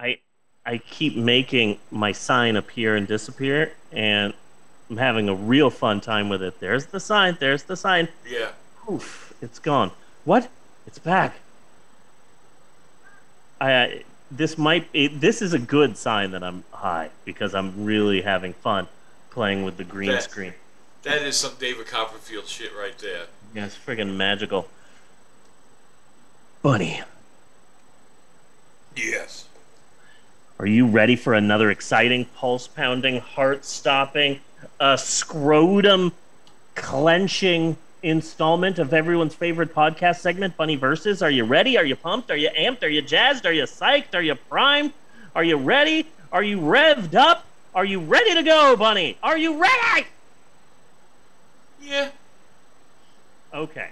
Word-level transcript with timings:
I 0.00 0.18
I 0.64 0.78
keep 0.78 1.16
making 1.16 1.78
my 1.90 2.12
sign 2.12 2.56
appear 2.56 2.96
and 2.96 3.06
disappear, 3.06 3.72
and 3.92 4.32
I'm 4.88 4.96
having 4.96 5.28
a 5.28 5.34
real 5.34 5.70
fun 5.70 6.00
time 6.00 6.28
with 6.28 6.42
it. 6.42 6.58
There's 6.60 6.86
the 6.86 7.00
sign. 7.00 7.36
There's 7.38 7.64
the 7.64 7.76
sign. 7.76 8.08
Yeah. 8.28 8.50
Oof, 8.90 9.34
it's 9.42 9.58
gone. 9.58 9.90
What? 10.24 10.48
It's 10.86 10.98
back. 10.98 11.34
I 13.60 14.04
this 14.30 14.56
might 14.56 14.88
it, 14.92 15.20
this 15.20 15.42
is 15.42 15.52
a 15.52 15.58
good 15.58 15.96
sign 15.96 16.30
that 16.30 16.42
I'm 16.42 16.64
high 16.72 17.10
because 17.24 17.54
I'm 17.54 17.84
really 17.84 18.22
having 18.22 18.52
fun 18.54 18.88
playing 19.30 19.64
with 19.64 19.76
the 19.76 19.84
green 19.84 20.10
That- 20.12 20.22
screen. 20.22 20.54
That 21.02 21.22
is 21.22 21.36
some 21.36 21.52
David 21.58 21.86
Copperfield 21.86 22.46
shit 22.46 22.72
right 22.76 22.96
there. 22.98 23.24
Yeah, 23.54 23.64
it's 23.64 23.76
friggin' 23.76 24.16
magical. 24.16 24.68
Bunny, 26.62 27.00
Yes. 28.94 29.46
Are 30.60 30.66
you 30.66 30.86
ready 30.86 31.16
for 31.16 31.32
another 31.32 31.70
exciting, 31.70 32.26
pulse 32.26 32.68
pounding, 32.68 33.18
heart 33.18 33.64
stopping, 33.64 34.40
uh, 34.78 34.94
scrotum 34.94 36.12
clenching 36.74 37.78
installment 38.02 38.78
of 38.78 38.92
everyone's 38.92 39.34
favorite 39.34 39.74
podcast 39.74 40.16
segment, 40.16 40.54
Bunny 40.58 40.76
Versus? 40.76 41.22
Are 41.22 41.30
you 41.30 41.44
ready? 41.44 41.78
Are 41.78 41.84
you 41.86 41.96
pumped? 41.96 42.30
Are 42.30 42.36
you 42.36 42.50
amped? 42.50 42.82
Are 42.82 42.90
you 42.90 43.00
jazzed? 43.00 43.46
Are 43.46 43.54
you 43.54 43.62
psyched? 43.62 44.14
Are 44.14 44.20
you 44.20 44.34
primed? 44.34 44.92
Are 45.34 45.42
you 45.42 45.56
ready? 45.56 46.06
Are 46.30 46.42
you 46.42 46.58
revved 46.58 47.14
up? 47.14 47.46
Are 47.74 47.86
you 47.86 47.98
ready 47.98 48.34
to 48.34 48.42
go, 48.42 48.76
Bunny? 48.76 49.16
Are 49.22 49.38
you 49.38 49.58
ready? 49.58 50.08
Yeah. 51.80 52.10
Okay. 53.54 53.88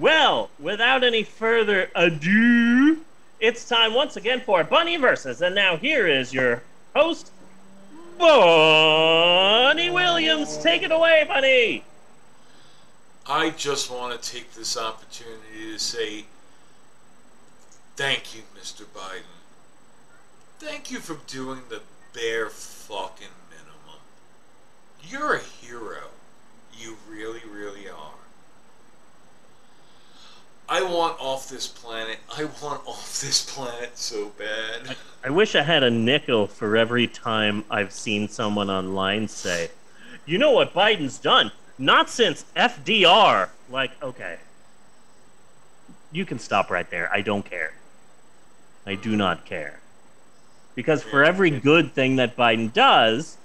Well, 0.00 0.50
without 0.58 1.04
any 1.04 1.22
further 1.22 1.92
ado, 1.94 3.04
it's 3.42 3.68
time 3.68 3.92
once 3.92 4.16
again 4.16 4.40
for 4.40 4.62
Bunny 4.62 4.96
Versus. 4.96 5.42
And 5.42 5.54
now 5.54 5.76
here 5.76 6.06
is 6.06 6.32
your 6.32 6.62
host, 6.94 7.32
Bunny 8.16 9.90
Williams. 9.90 10.56
Take 10.58 10.82
it 10.82 10.92
away, 10.92 11.24
Bunny. 11.26 11.84
I 13.26 13.50
just 13.50 13.90
want 13.90 14.20
to 14.20 14.30
take 14.30 14.54
this 14.54 14.78
opportunity 14.78 15.72
to 15.72 15.78
say 15.78 16.24
thank 17.96 18.34
you, 18.34 18.42
Mr. 18.58 18.84
Biden. 18.84 19.22
Thank 20.60 20.92
you 20.92 21.00
for 21.00 21.18
doing 21.26 21.62
the 21.68 21.80
bare 22.14 22.48
fucking 22.48 23.26
minimum. 23.50 24.00
You're 25.02 25.34
a 25.34 25.40
hero. 25.40 26.10
You 26.78 26.96
really, 27.10 27.42
really 27.50 27.88
are. 27.88 28.21
I 30.72 30.82
want 30.82 31.20
off 31.20 31.50
this 31.50 31.68
planet. 31.68 32.18
I 32.34 32.44
want 32.62 32.80
off 32.86 33.20
this 33.20 33.44
planet 33.44 33.90
so 33.98 34.32
bad. 34.38 34.96
I 35.22 35.28
wish 35.28 35.54
I 35.54 35.60
had 35.60 35.82
a 35.82 35.90
nickel 35.90 36.46
for 36.46 36.78
every 36.78 37.06
time 37.06 37.66
I've 37.68 37.92
seen 37.92 38.26
someone 38.26 38.70
online 38.70 39.28
say, 39.28 39.68
you 40.24 40.38
know 40.38 40.52
what 40.52 40.72
Biden's 40.72 41.18
done? 41.18 41.52
Not 41.78 42.08
since 42.08 42.46
FDR. 42.56 43.50
Like, 43.68 44.02
okay. 44.02 44.38
You 46.10 46.24
can 46.24 46.38
stop 46.38 46.70
right 46.70 46.88
there. 46.88 47.12
I 47.12 47.20
don't 47.20 47.44
care. 47.44 47.74
I 48.86 48.94
do 48.94 49.14
not 49.14 49.44
care. 49.44 49.78
Because 50.74 51.02
for 51.02 51.22
every 51.22 51.50
good 51.50 51.92
thing 51.92 52.16
that 52.16 52.34
Biden 52.34 52.72
does, 52.72 53.36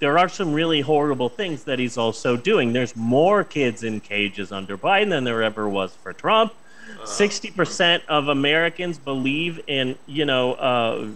there 0.00 0.18
are 0.18 0.28
some 0.28 0.52
really 0.52 0.80
horrible 0.80 1.28
things 1.28 1.64
that 1.64 1.78
he's 1.78 1.96
also 1.96 2.36
doing. 2.36 2.72
There's 2.72 2.94
more 2.96 3.44
kids 3.44 3.82
in 3.82 4.00
cages 4.00 4.52
under 4.52 4.76
Biden 4.76 5.10
than 5.10 5.24
there 5.24 5.42
ever 5.42 5.68
was 5.68 5.94
for 5.94 6.12
Trump. 6.12 6.52
Sixty 7.04 7.50
percent 7.50 8.02
of 8.08 8.28
Americans 8.28 8.98
believe 8.98 9.62
in 9.66 9.96
you 10.06 10.24
know 10.24 10.54
uh, 10.54 11.08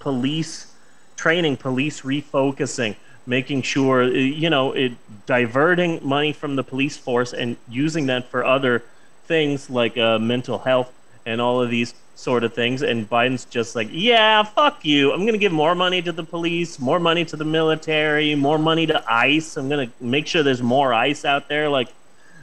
police 0.00 0.72
training, 1.16 1.56
police 1.56 2.02
refocusing, 2.02 2.96
making 3.26 3.62
sure 3.62 4.02
uh, 4.02 4.06
you 4.06 4.50
know 4.50 4.72
it 4.72 4.92
diverting 5.26 6.00
money 6.02 6.32
from 6.32 6.56
the 6.56 6.64
police 6.64 6.96
force 6.96 7.32
and 7.32 7.56
using 7.68 8.06
that 8.06 8.28
for 8.30 8.44
other 8.44 8.82
things 9.26 9.68
like 9.68 9.96
uh, 9.96 10.18
mental 10.18 10.58
health 10.58 10.92
and 11.26 11.40
all 11.40 11.60
of 11.62 11.70
these 11.70 11.94
sort 12.18 12.42
of 12.42 12.52
things. 12.52 12.82
And 12.82 13.08
Biden's 13.08 13.44
just 13.44 13.76
like, 13.76 13.88
yeah, 13.92 14.42
fuck 14.42 14.84
you. 14.84 15.12
I'm 15.12 15.24
gonna 15.24 15.38
give 15.38 15.52
more 15.52 15.76
money 15.76 16.02
to 16.02 16.10
the 16.10 16.24
police, 16.24 16.80
more 16.80 16.98
money 16.98 17.24
to 17.26 17.36
the 17.36 17.44
military, 17.44 18.34
more 18.34 18.58
money 18.58 18.86
to 18.86 19.04
ICE. 19.08 19.56
I'm 19.56 19.68
gonna 19.68 19.88
make 20.00 20.26
sure 20.26 20.42
there's 20.42 20.62
more 20.62 20.92
ICE 20.92 21.24
out 21.24 21.48
there. 21.48 21.68
Like, 21.68 21.88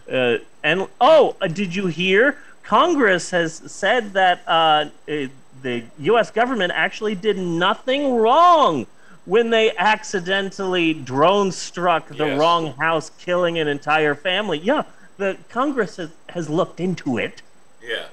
uh, 0.10 0.38
and 0.64 0.88
oh, 1.02 1.36
uh, 1.42 1.48
did 1.48 1.76
you 1.76 1.88
hear? 1.88 2.38
Congress 2.64 3.30
has 3.32 3.54
said 3.72 4.14
that 4.14 4.42
uh, 4.48 4.86
uh, 5.10 5.28
the 5.62 5.84
U.S. 6.00 6.32
government 6.32 6.72
actually 6.74 7.14
did 7.14 7.38
nothing 7.38 8.16
wrong 8.16 8.88
when 9.26 9.50
they 9.50 9.76
accidentally 9.76 10.94
drone 10.94 11.52
struck 11.52 12.08
the 12.08 12.28
Yes. 12.28 12.40
wrong 12.40 12.74
house, 12.76 13.12
killing 13.20 13.60
an 13.60 13.68
entire 13.68 14.16
family. 14.16 14.60
Yeah, 14.60 14.84
the 15.18 15.38
Congress 15.50 15.98
has, 15.98 16.12
has 16.30 16.50
looked 16.50 16.80
into 16.80 17.18
it 17.18 17.42
Yeah. 17.84 18.06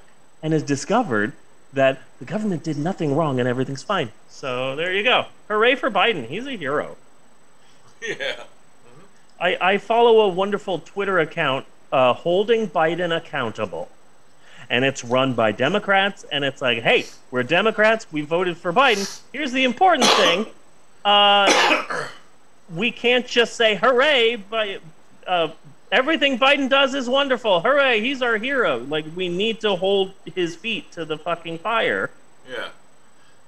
and 0.42 0.52
has 0.52 0.62
discovered 0.62 1.32
that 1.72 2.02
the 2.18 2.24
government 2.24 2.62
did 2.62 2.76
nothing 2.76 3.16
wrong 3.16 3.40
and 3.40 3.48
everything's 3.48 3.82
fine. 3.82 4.10
So 4.28 4.76
there 4.76 4.92
you 4.92 5.02
go. 5.02 5.26
Hooray 5.48 5.74
for 5.74 5.90
Biden. 5.90 6.26
He's 6.26 6.46
a 6.46 6.56
hero. 6.56 6.96
Yeah. 8.04 8.42
I, 9.40 9.56
I 9.60 9.78
follow 9.78 10.22
a 10.22 10.28
wonderful 10.28 10.80
Twitter 10.80 11.20
account 11.20 11.66
uh, 11.92 12.14
holding 12.14 12.66
Biden 12.66 13.16
accountable. 13.16 13.88
And 14.68 14.84
it's 14.84 15.04
run 15.04 15.34
by 15.34 15.52
Democrats, 15.52 16.24
and 16.32 16.44
it's 16.44 16.60
like, 16.60 16.82
hey, 16.82 17.06
we're 17.30 17.44
Democrats, 17.44 18.08
we 18.10 18.22
voted 18.22 18.56
for 18.56 18.72
Biden. 18.72 19.22
Here's 19.32 19.52
the 19.52 19.62
important 19.62 20.06
thing 20.06 20.46
uh, 21.04 22.08
we 22.74 22.90
can't 22.90 23.26
just 23.26 23.54
say 23.54 23.74
hooray, 23.74 24.36
but 24.36 24.80
uh, 25.26 25.48
everything 25.92 26.38
Biden 26.38 26.68
does 26.68 26.94
is 26.94 27.08
wonderful. 27.08 27.60
Hooray, 27.60 28.00
he's 28.00 28.22
our 28.22 28.38
hero. 28.38 28.78
Like, 28.78 29.04
we 29.14 29.28
need 29.28 29.60
to 29.60 29.76
hold 29.76 30.12
his 30.34 30.56
feet 30.56 30.90
to 30.92 31.04
the 31.04 31.16
fucking 31.18 31.58
fire. 31.58 32.10
Yeah. 32.50 32.68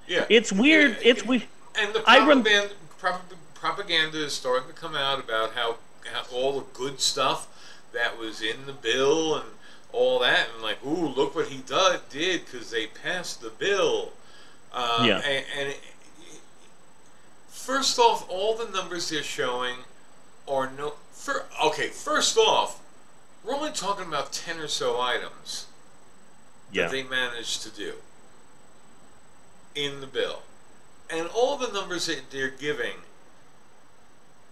Yeah. 0.07 0.25
It's 0.29 0.53
weird. 0.53 0.91
Yeah, 0.91 1.09
It's 1.09 1.25
we. 1.25 1.45
And 1.77 1.93
the 1.93 2.03
I 2.07 2.19
rem- 2.25 2.43
propaganda, 2.43 2.73
prop- 2.99 3.33
propaganda 3.55 4.23
is 4.23 4.31
starting 4.33 4.69
to 4.69 4.73
come 4.73 4.95
out 4.95 5.19
about 5.19 5.53
how, 5.53 5.77
how 6.13 6.23
all 6.33 6.59
the 6.59 6.65
good 6.73 7.01
stuff 7.01 7.47
that 7.91 8.17
was 8.17 8.41
in 8.41 8.65
the 8.65 8.73
bill 8.73 9.35
and 9.35 9.45
all 9.91 10.19
that, 10.19 10.47
and 10.53 10.61
like, 10.63 10.77
ooh, 10.85 11.07
look 11.07 11.35
what 11.35 11.47
he 11.47 11.57
do- 11.63 11.97
did 12.09 12.45
because 12.45 12.69
they 12.69 12.85
passed 12.87 13.41
the 13.41 13.49
bill. 13.49 14.11
Um, 14.73 15.05
Yeah. 15.05 15.17
And, 15.19 15.45
and 15.57 15.69
it, 15.69 15.79
first 17.49 17.97
off, 17.99 18.29
all 18.29 18.55
the 18.55 18.69
numbers 18.71 19.09
they're 19.09 19.23
showing 19.23 19.75
are 20.47 20.69
no. 20.71 20.95
For, 21.13 21.45
okay, 21.63 21.87
first 21.87 22.37
off, 22.37 22.79
we're 23.43 23.55
only 23.55 23.71
talking 23.71 24.05
about 24.07 24.31
ten 24.31 24.59
or 24.59 24.67
so 24.67 24.99
items 24.99 25.65
Yeah. 26.71 26.83
that 26.83 26.91
they 26.91 27.03
managed 27.03 27.61
to 27.63 27.69
do 27.69 27.95
in 29.73 30.01
the 30.01 30.07
bill. 30.07 30.43
And 31.09 31.27
all 31.27 31.57
the 31.57 31.71
numbers 31.71 32.07
that 32.07 32.31
they're 32.31 32.49
giving 32.49 33.01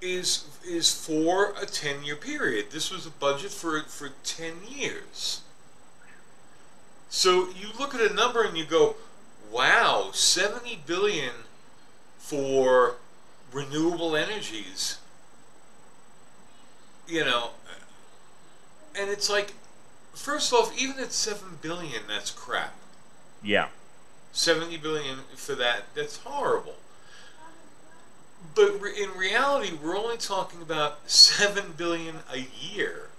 is 0.02 0.46
is 0.66 0.94
for 0.94 1.54
a 1.62 1.66
10 1.66 2.04
year 2.04 2.16
period. 2.16 2.72
This 2.72 2.92
was 2.92 3.06
a 3.06 3.10
budget 3.12 3.52
for 3.52 3.82
for 3.84 4.10
10 4.24 4.68
years. 4.68 5.42
So 7.10 7.50
you 7.50 7.70
look 7.80 7.96
at 7.96 8.02
a 8.02 8.14
number 8.14 8.44
and 8.44 8.58
you 8.58 8.66
go, 8.66 8.96
"Wow, 9.50 10.12
70 10.14 10.76
billion 10.86 11.46
for 12.20 12.98
renewable 13.52 14.16
energies." 14.16 14.98
You 17.08 17.26
know, 17.26 17.50
and 18.98 19.10
it's 19.10 19.30
like 19.30 19.54
first 20.14 20.54
off, 20.54 20.76
even 20.80 21.00
at 21.00 21.12
7 21.12 21.58
billion, 21.62 22.04
that's 22.08 22.32
crap. 22.32 22.74
Yeah. 23.42 23.68
70 24.32 24.78
billion 24.78 25.20
for 25.36 25.54
that 25.54 25.84
that's 25.94 26.18
horrible 26.18 26.78
but 28.56 28.82
re- 28.82 29.00
in 29.00 29.12
reality 29.12 29.72
we're 29.72 29.96
only 29.96 30.18
talking 30.18 30.60
about 30.60 30.98
7 31.06 31.74
billion 31.78 32.16
a 32.34 32.48
year 32.60 33.10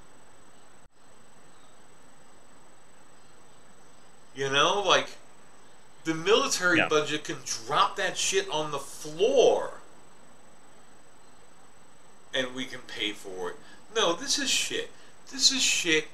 you 4.34 4.50
know 4.50 4.82
like 4.84 5.10
the 6.04 6.14
military 6.14 6.78
Yeah. 6.78 6.88
budget 6.88 7.22
can 7.24 7.36
drop 7.44 7.94
that 7.96 8.18
shit 8.18 8.48
on 8.50 8.72
the 8.72 8.78
floor 8.80 9.74
and 12.34 12.54
we 12.54 12.64
can 12.64 12.80
pay 12.80 13.12
for 13.12 13.50
it 13.50 13.56
no 13.94 14.12
this 14.12 14.38
is 14.38 14.50
shit 14.50 14.90
this 15.32 15.50
is 15.50 15.62
shit 15.62 16.06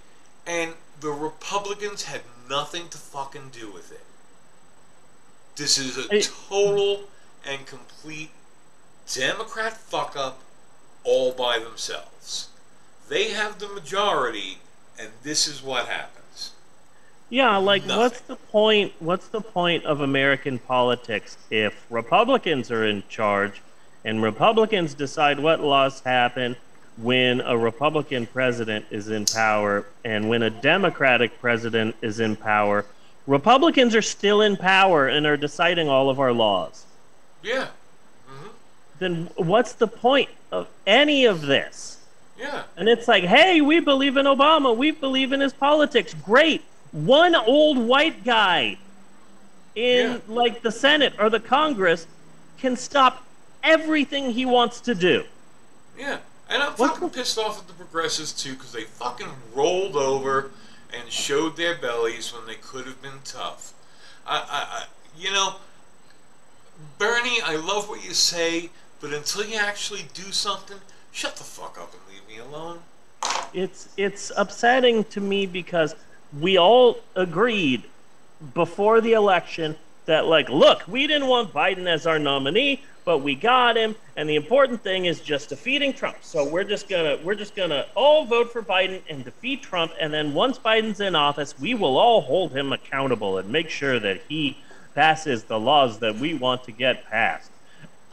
and 0.46 0.74
the 1.00 1.10
republicans 1.10 2.04
had 2.04 2.20
nothing 2.48 2.88
to 2.88 2.98
fucking 2.98 3.50
do 3.52 3.70
with 3.70 3.92
it 3.92 4.04
this 5.56 5.78
is 5.78 5.98
a 5.98 6.20
total 6.20 7.04
and 7.46 7.66
complete 7.66 8.30
Democrat 9.12 9.76
fuck 9.76 10.16
up 10.16 10.40
all 11.02 11.32
by 11.32 11.58
themselves. 11.58 12.48
They 13.08 13.30
have 13.30 13.58
the 13.58 13.68
majority, 13.68 14.58
and 14.98 15.08
this 15.22 15.48
is 15.48 15.62
what 15.62 15.86
happens. 15.86 16.52
Yeah, 17.28 17.56
like 17.56 17.84
Nothing. 17.84 18.00
what's 18.00 18.20
the 18.20 18.36
point? 18.36 18.92
What's 19.00 19.28
the 19.28 19.40
point 19.40 19.84
of 19.84 20.00
American 20.00 20.58
politics 20.58 21.36
if 21.50 21.86
Republicans 21.90 22.70
are 22.70 22.84
in 22.84 23.02
charge 23.08 23.62
and 24.04 24.22
Republicans 24.22 24.94
decide 24.94 25.38
what 25.38 25.60
laws 25.60 26.00
happen 26.00 26.56
when 27.02 27.40
a 27.40 27.56
Republican 27.56 28.26
president 28.26 28.84
is 28.90 29.08
in 29.08 29.24
power 29.24 29.86
and 30.04 30.28
when 30.28 30.42
a 30.42 30.50
Democratic 30.50 31.40
president 31.40 31.96
is 32.02 32.20
in 32.20 32.36
power? 32.36 32.84
Republicans 33.26 33.94
are 33.94 34.02
still 34.02 34.40
in 34.42 34.56
power 34.56 35.06
and 35.08 35.26
are 35.26 35.36
deciding 35.36 35.88
all 35.88 36.10
of 36.10 36.18
our 36.18 36.32
laws. 36.32 36.84
Yeah. 37.42 37.68
Mm-hmm. 38.28 38.48
Then 38.98 39.30
what's 39.36 39.72
the 39.72 39.86
point 39.86 40.30
of 40.50 40.68
any 40.86 41.24
of 41.26 41.42
this? 41.42 41.98
Yeah. 42.38 42.62
And 42.76 42.88
it's 42.88 43.06
like, 43.06 43.24
hey, 43.24 43.60
we 43.60 43.80
believe 43.80 44.16
in 44.16 44.26
Obama. 44.26 44.76
We 44.76 44.90
believe 44.90 45.32
in 45.32 45.40
his 45.40 45.52
politics. 45.52 46.14
Great. 46.24 46.62
One 46.92 47.34
old 47.34 47.78
white 47.78 48.24
guy 48.24 48.78
in 49.74 50.12
Yeah. 50.12 50.18
like 50.26 50.62
the 50.62 50.72
Senate 50.72 51.14
or 51.18 51.30
the 51.30 51.40
Congress 51.40 52.06
can 52.58 52.76
stop 52.76 53.24
everything 53.62 54.30
he 54.30 54.44
wants 54.46 54.80
to 54.82 54.94
do. 54.94 55.24
Yeah. 55.98 56.18
And 56.50 56.62
I'm 56.62 56.72
What 56.72 56.94
fucking 56.94 57.10
pissed 57.10 57.38
off 57.38 57.60
at 57.60 57.68
the 57.68 57.72
progressives 57.74 58.32
too 58.32 58.54
because 58.54 58.72
they 58.72 58.82
fucking 58.82 59.28
rolled 59.54 59.94
over 59.94 60.50
and 60.92 61.08
showed 61.10 61.56
their 61.56 61.76
bellies 61.76 62.34
when 62.34 62.44
they 62.46 62.56
could 62.56 62.86
have 62.86 63.00
been 63.00 63.20
tough. 63.24 63.72
I, 64.26 64.38
I, 64.38 64.78
I 64.80 64.84
you 65.16 65.30
know, 65.32 65.54
Bernie, 66.98 67.40
I 67.44 67.54
love 67.56 67.88
what 67.88 68.04
you 68.04 68.14
say, 68.14 68.70
but 69.00 69.12
until 69.12 69.44
you 69.44 69.56
actually 69.56 70.06
do 70.12 70.32
something, 70.32 70.78
shut 71.12 71.36
the 71.36 71.44
fuck 71.44 71.78
up 71.78 71.94
and 71.94 72.02
leave 72.12 72.26
me 72.28 72.38
alone. 72.42 72.80
It's 73.54 73.88
it's 73.96 74.32
upsetting 74.36 75.04
to 75.04 75.20
me 75.20 75.46
because 75.46 75.94
we 76.38 76.58
all 76.58 76.98
agreed 77.14 77.84
before 78.54 79.00
the 79.00 79.12
election 79.12 79.76
that 80.06 80.26
like, 80.26 80.48
look, 80.48 80.82
we 80.88 81.06
didn't 81.06 81.28
want 81.28 81.52
Biden 81.52 81.86
as 81.86 82.06
our 82.06 82.18
nominee, 82.18 82.82
but 83.10 83.22
we 83.22 83.34
got 83.34 83.76
him, 83.76 83.96
and 84.14 84.30
the 84.30 84.36
important 84.36 84.80
thing 84.84 85.06
is 85.06 85.18
just 85.18 85.48
defeating 85.48 85.92
Trump. 85.92 86.18
So 86.20 86.48
we're 86.48 86.62
just 86.62 86.88
gonna 86.88 87.18
we're 87.24 87.34
just 87.34 87.56
gonna 87.56 87.86
all 87.96 88.24
vote 88.24 88.52
for 88.52 88.62
Biden 88.62 89.02
and 89.10 89.24
defeat 89.24 89.64
Trump, 89.64 89.90
and 90.00 90.14
then 90.14 90.32
once 90.32 90.60
Biden's 90.60 91.00
in 91.00 91.16
office, 91.16 91.58
we 91.58 91.74
will 91.74 91.98
all 91.98 92.20
hold 92.20 92.52
him 92.52 92.72
accountable 92.72 93.38
and 93.38 93.50
make 93.50 93.68
sure 93.68 93.98
that 93.98 94.20
he 94.28 94.56
passes 94.94 95.42
the 95.42 95.58
laws 95.58 95.98
that 95.98 96.18
we 96.18 96.34
want 96.34 96.62
to 96.66 96.70
get 96.70 97.04
passed. 97.10 97.50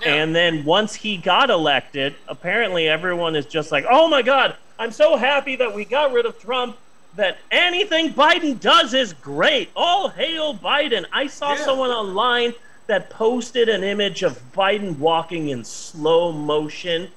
Yeah. 0.01 0.15
And 0.15 0.35
then 0.35 0.65
once 0.65 0.95
he 0.95 1.17
got 1.17 1.51
elected, 1.51 2.15
apparently 2.27 2.87
everyone 2.87 3.35
is 3.35 3.45
just 3.45 3.71
like, 3.71 3.85
oh 3.87 4.07
my 4.07 4.23
God, 4.23 4.55
I'm 4.79 4.91
so 4.91 5.15
happy 5.15 5.57
that 5.57 5.75
we 5.75 5.85
got 5.85 6.11
rid 6.11 6.25
of 6.25 6.39
Trump, 6.39 6.75
that 7.17 7.37
anything 7.51 8.13
Biden 8.13 8.59
does 8.59 8.95
is 8.95 9.13
great. 9.13 9.69
All 9.75 10.09
hail 10.09 10.55
Biden. 10.55 11.05
I 11.13 11.27
saw 11.27 11.53
Yeah. 11.53 11.65
someone 11.65 11.91
online 11.91 12.55
that 12.87 13.09
posted 13.09 13.69
an 13.69 13.83
image 13.83 14.23
of 14.23 14.39
Biden 14.53 14.97
walking 14.97 15.49
in 15.49 15.63
slow 15.63 16.31
motion, 16.31 17.09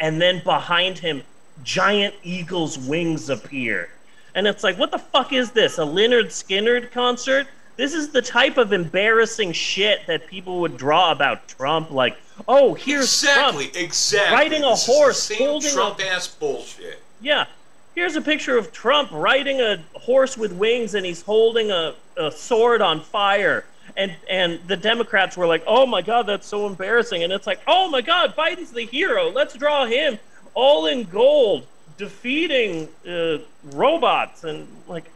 and 0.00 0.20
then 0.20 0.42
behind 0.42 0.98
him, 0.98 1.22
giant 1.62 2.14
eagle's 2.22 2.78
wings 2.78 3.28
appear. 3.30 3.90
And 4.34 4.46
it's 4.46 4.62
like, 4.64 4.78
what 4.78 4.90
the 4.90 4.98
fuck 4.98 5.32
is 5.32 5.52
this? 5.52 5.78
A 5.78 5.82
Lynyrd 5.82 6.26
Skynyrd 6.26 6.90
concert? 6.92 7.46
This 7.76 7.92
is 7.94 8.10
the 8.10 8.22
type 8.22 8.56
of 8.56 8.72
embarrassing 8.72 9.52
shit 9.52 10.06
that 10.06 10.26
people 10.26 10.60
would 10.60 10.76
draw 10.76 11.12
about 11.12 11.46
Trump. 11.48 11.90
Like, 11.90 12.16
oh, 12.48 12.74
here's 12.74 13.04
exactly, 13.04 13.68
Trump. 13.68 13.84
exactly. 13.84 14.34
riding 14.36 14.64
a 14.64 14.70
This 14.70 14.86
horse, 14.86 15.22
same 15.22 15.38
holding 15.38 15.70
a- 15.70 15.72
Trump 15.74 16.00
ass 16.02 16.26
bullshit. 16.28 17.02
Yeah. 17.20 17.46
Here's 17.94 18.14
a 18.16 18.20
picture 18.20 18.58
of 18.58 18.72
Trump 18.72 19.10
riding 19.10 19.60
a 19.62 19.82
horse 19.94 20.36
with 20.36 20.52
wings 20.52 20.94
and 20.94 21.04
he's 21.06 21.22
holding 21.22 21.70
a, 21.70 21.94
a 22.18 22.30
sword 22.30 22.82
on 22.82 23.00
fire. 23.00 23.64
And 23.96 24.14
and 24.28 24.60
the 24.66 24.76
Democrats 24.76 25.36
were 25.36 25.46
like, 25.46 25.64
"Oh 25.66 25.86
my 25.86 26.02
god, 26.02 26.26
that's 26.26 26.46
so 26.46 26.66
embarrassing." 26.66 27.22
And 27.24 27.32
it's 27.32 27.46
like, 27.46 27.60
"Oh 27.66 27.88
my 27.88 28.02
god, 28.02 28.36
Biden's 28.36 28.72
the 28.72 28.84
hero. 28.84 29.30
Let's 29.30 29.54
draw 29.54 29.86
him 29.86 30.18
all 30.54 30.86
in 30.86 31.04
gold 31.04 31.66
defeating 31.98 32.88
uh, 33.08 33.38
robots 33.64 34.44
and 34.44 34.68
like 34.86 35.10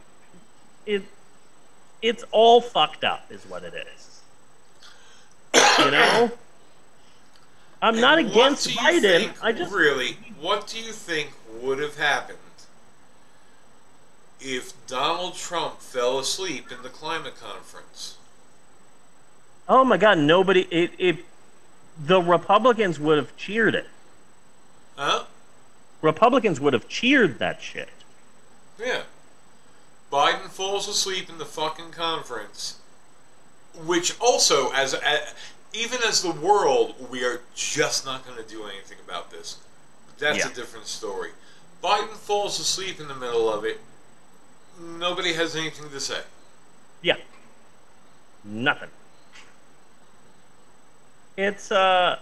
it 0.87 1.03
it's 2.01 2.23
all 2.31 2.59
fucked 2.59 3.03
up 3.03 3.31
is 3.31 3.43
what 3.45 3.63
it 3.63 3.73
is. 3.95 4.21
You 5.77 5.91
know? 5.91 6.31
I'm 7.83 7.99
not 7.99 8.17
And 8.19 8.27
what 8.29 8.35
against 8.35 8.69
Biden. 8.69 9.01
think- 9.01 9.43
I 9.43 9.51
just 9.51 9.71
really. 9.71 10.17
What 10.39 10.65
do 10.67 10.79
you 10.79 10.91
think 10.91 11.33
would 11.61 11.77
have 11.79 11.97
happened 11.97 12.37
if 14.39 14.73
Donald 14.87 15.35
Trump 15.35 15.79
fell 15.81 16.17
asleep 16.17 16.71
in 16.71 16.81
the 16.81 16.89
climate 16.89 17.35
conference? 17.39 18.17
Oh 19.71 19.85
my 19.85 19.95
God! 19.95 20.17
Nobody. 20.17 20.67
It, 20.69 20.91
it. 20.97 21.25
The 21.97 22.21
Republicans 22.21 22.99
would 22.99 23.17
have 23.17 23.37
cheered 23.37 23.73
it. 23.73 23.87
Huh? 24.97 25.23
Republicans 26.01 26.59
would 26.59 26.73
have 26.73 26.89
cheered 26.89 27.39
that 27.39 27.61
shit. 27.61 27.87
Yeah. 28.77 29.03
Biden 30.11 30.49
falls 30.49 30.89
asleep 30.89 31.29
in 31.29 31.37
the 31.37 31.45
fucking 31.45 31.91
conference, 31.91 32.79
which 33.85 34.19
also, 34.19 34.71
as, 34.71 34.93
as 34.93 35.33
even 35.71 35.99
as 36.05 36.21
the 36.21 36.31
world, 36.31 37.09
we 37.09 37.23
are 37.23 37.39
just 37.55 38.05
not 38.05 38.25
going 38.25 38.43
to 38.43 38.49
do 38.49 38.65
anything 38.65 38.97
about 39.07 39.31
this. 39.31 39.57
That's 40.19 40.39
Yeah. 40.39 40.51
a 40.51 40.53
different 40.53 40.87
story. 40.87 41.29
Biden 41.81 42.09
falls 42.09 42.59
asleep 42.59 42.99
in 42.99 43.07
the 43.07 43.15
middle 43.15 43.49
of 43.49 43.63
it. 43.63 43.79
Nobody 44.77 45.31
has 45.33 45.55
anything 45.55 45.89
to 45.89 45.99
say. 46.01 46.23
Yeah. 47.01 47.15
Nothing. 48.43 48.89
It's 51.37 51.71
uh. 51.71 52.19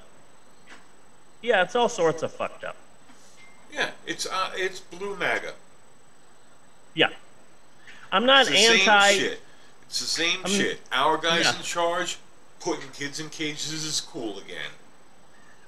Yeah, 1.42 1.64
it's 1.64 1.76
all 1.76 1.90
sorts 1.90 2.22
of 2.24 2.32
fucked 2.32 2.64
up. 2.64 2.76
Yeah, 3.74 3.92
it's 4.06 4.26
uh, 4.26 4.52
it's 4.56 4.80
blue 4.80 5.16
MAGA. 5.16 5.54
Yeah. 6.94 7.10
I'm 8.12 8.26
not 8.26 8.50
anti. 8.50 9.12
shit. 9.14 9.40
It's 9.88 10.00
the 10.00 10.06
same 10.06 10.40
I'm- 10.40 10.50
shit. 10.50 10.80
Our 10.92 11.18
guys 11.18 11.46
Yeah. 11.46 11.56
in 11.56 11.62
charge 11.64 12.18
putting 12.60 12.90
kids 12.92 13.20
in 13.20 13.30
cages 13.30 13.72
is 13.86 14.02
cool 14.02 14.38
again. 14.40 14.72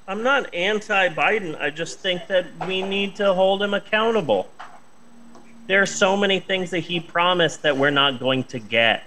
I'm 0.08 0.24
not 0.24 0.54
anti 0.54 1.10
Biden. 1.10 1.60
I 1.62 1.70
just 1.70 2.00
think 2.00 2.28
that 2.28 2.46
we 2.68 2.82
need 2.82 3.16
to 3.18 3.34
hold 3.34 3.62
him 3.64 3.74
accountable. 3.74 4.50
There 5.68 5.82
are 5.82 5.86
so 5.86 6.18
many 6.18 6.40
things 6.40 6.72
that 6.72 6.80
he 6.80 7.00
promised 7.00 7.62
that 7.62 7.78
we're 7.78 7.92
not 7.92 8.20
going 8.20 8.44
to 8.46 8.60
get. 8.60 9.04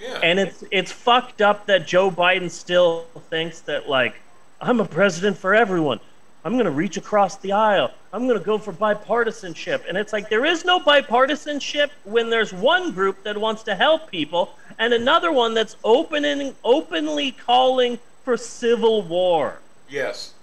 Yeah. 0.00 0.20
And 0.22 0.38
it's 0.38 0.64
it's 0.70 0.92
fucked 0.92 1.42
up 1.42 1.66
that 1.66 1.86
Joe 1.86 2.10
Biden 2.10 2.50
still 2.50 3.06
thinks 3.30 3.60
that 3.62 3.88
like 3.88 4.14
I'm 4.60 4.80
a 4.80 4.84
president 4.84 5.36
for 5.38 5.54
everyone. 5.54 6.00
I'm 6.44 6.52
going 6.54 6.66
to 6.66 6.70
reach 6.70 6.96
across 6.96 7.36
the 7.36 7.52
aisle. 7.52 7.90
I'm 8.12 8.26
going 8.26 8.38
to 8.38 8.44
go 8.44 8.58
for 8.58 8.72
bipartisanship. 8.72 9.86
And 9.88 9.98
it's 9.98 10.12
like 10.12 10.30
there 10.30 10.44
is 10.44 10.64
no 10.64 10.78
bipartisanship 10.78 11.90
when 12.04 12.30
there's 12.30 12.52
one 12.52 12.92
group 12.92 13.22
that 13.24 13.36
wants 13.36 13.64
to 13.64 13.74
help 13.74 14.10
people 14.10 14.54
and 14.78 14.94
another 14.94 15.32
one 15.32 15.52
that's 15.52 15.76
opening 15.84 16.54
openly 16.64 17.32
calling 17.32 17.98
for 18.24 18.36
civil 18.36 19.02
war. 19.02 19.58
yes. 19.88 20.34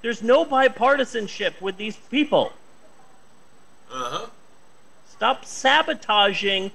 There's 0.00 0.22
no 0.22 0.44
bipartisanship 0.44 1.60
with 1.60 1.76
these 1.76 1.96
people. 1.96 2.52
Uh 3.92 4.10
huh. 4.10 4.26
Stop 5.08 5.44
sabotaging 5.44 6.70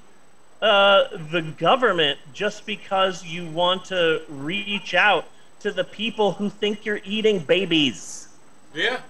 uh, 0.63 1.09
the 1.29 1.41
government 1.41 2.17
just 2.33 2.65
because 2.65 3.25
you 3.25 3.45
want 3.47 3.83
to 3.83 4.21
reach 4.29 4.93
out 4.93 5.25
to 5.59 5.71
the 5.71 5.83
people 5.83 6.31
who 6.31 6.49
think 6.49 6.85
you're 6.85 7.01
eating 7.03 7.39
babies. 7.39 8.29
Yeah. 8.73 9.01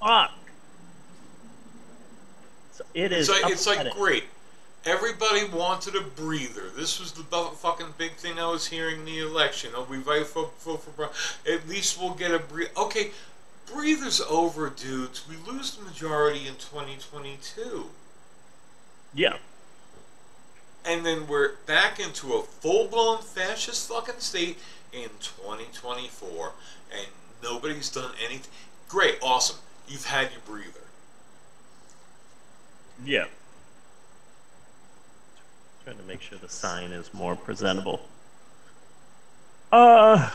Fuck. 0.00 0.32
So 2.72 2.84
it 2.94 3.12
is. 3.12 3.28
It's 3.28 3.42
like 3.42 3.52
it's 3.52 3.66
like 3.66 3.94
great. 3.94 4.24
Everybody 4.86 5.44
wanted 5.44 5.94
a 5.94 6.00
breather. 6.00 6.70
This 6.74 6.98
was 7.00 7.12
the 7.12 7.22
fucking 7.22 7.94
big 7.98 8.12
thing 8.12 8.38
I 8.38 8.46
was 8.50 8.66
hearing 8.66 9.00
in 9.00 9.04
the 9.04 9.20
election. 9.20 9.72
Oh, 9.74 9.86
we 9.88 9.98
vote 9.98 10.26
for, 10.26 10.50
for 10.58 10.90
Brown. 10.90 11.10
At 11.50 11.68
least 11.68 12.00
we'll 12.00 12.14
get 12.14 12.32
a 12.32 12.38
breather. 12.38 12.70
Okay, 12.78 13.10
breather's 13.72 14.22
over, 14.22 14.70
dudes. 14.70 15.26
We 15.28 15.36
lose 15.50 15.76
the 15.76 15.84
majority 15.84 16.46
in 16.46 16.54
2022. 16.54 17.86
Yeah. 19.14 19.36
And 20.84 21.04
then 21.04 21.26
we're 21.26 21.52
back 21.66 21.98
into 21.98 22.34
a 22.34 22.42
full 22.42 22.88
blown 22.88 23.22
fascist 23.22 23.88
fucking 23.88 24.18
state 24.18 24.58
in 24.92 25.08
2024. 25.20 26.52
And 26.92 27.06
nobody's 27.42 27.90
done 27.90 28.12
anything. 28.24 28.50
Great, 28.88 29.18
awesome. 29.22 29.56
You've 29.88 30.04
had 30.04 30.30
your 30.30 30.40
breather. 30.46 30.80
Yeah. 33.04 33.24
Trying 35.84 35.96
to 35.96 36.02
make 36.04 36.22
sure 36.22 36.38
the 36.38 36.48
sign 36.48 36.92
is 36.92 37.12
more 37.12 37.36
presentable. 37.36 38.00
Uh. 39.72 40.30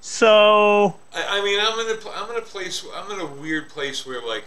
So. 0.00 0.96
I, 1.14 1.38
I 1.38 1.44
mean, 1.44 1.58
I'm 1.60 1.78
in 1.80 1.96
a 1.96 2.10
I'm 2.10 2.30
in 2.30 2.36
a 2.36 2.42
place 2.42 2.84
I'm 2.94 3.10
in 3.10 3.20
a 3.20 3.26
weird 3.26 3.68
place 3.68 4.06
where 4.06 4.24
like 4.24 4.44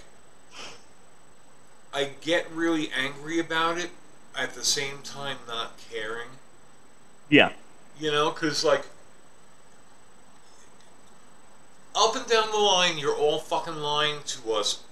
I 1.93 2.11
get 2.21 2.49
really 2.51 2.89
angry 2.95 3.39
about 3.39 3.77
it, 3.77 3.89
at 4.37 4.53
the 4.53 4.63
same 4.63 4.99
time 5.03 5.37
not 5.47 5.73
caring. 5.91 6.29
Yeah. 7.29 7.51
You 7.99 8.11
know, 8.11 8.31
because 8.31 8.63
like 8.63 8.85
up 11.95 12.15
and 12.15 12.25
down 12.27 12.49
the 12.51 12.57
line, 12.57 12.97
you're 12.97 13.15
all 13.15 13.39
fucking 13.39 13.75
lying 13.75 14.17
to 14.25 14.53
us. 14.53 14.83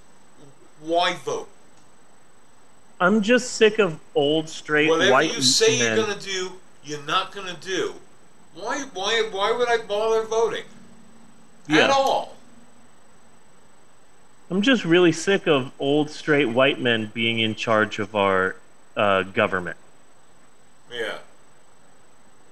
Why 0.82 1.14
vote? 1.14 1.50
I'm 3.02 3.22
just 3.22 3.54
sick 3.54 3.80
of 3.80 4.00
old 4.14 4.50
straight 4.50 4.90
Whatever 4.90 5.12
white 5.12 5.28
men. 5.28 5.30
Whatever 5.30 5.38
you 5.38 5.42
say 5.42 5.80
men. 5.80 5.98
you're 5.98 6.06
gonna 6.06 6.20
do, 6.20 6.52
you're 6.84 7.04
not 7.04 7.32
gonna 7.32 7.58
do. 7.62 7.94
Why? 8.56 8.84
Why? 8.94 9.28
Why 9.32 9.52
would 9.52 9.70
I 9.70 9.78
bother 9.78 10.24
voting 10.24 10.66
Yeah. 11.68 11.86
at 11.86 11.90
all? 11.90 12.36
I'm 14.52 14.62
just 14.62 14.84
really 14.84 15.12
sick 15.12 15.48
of 15.48 15.72
old 15.80 16.10
straight 16.10 16.48
white 16.48 16.80
men 16.80 17.12
being 17.14 17.40
in 17.40 17.54
charge 17.56 18.00
of 18.00 18.16
our 18.16 18.56
uh, 19.00 19.24
government. 19.24 19.78
Yeah. 20.92 21.20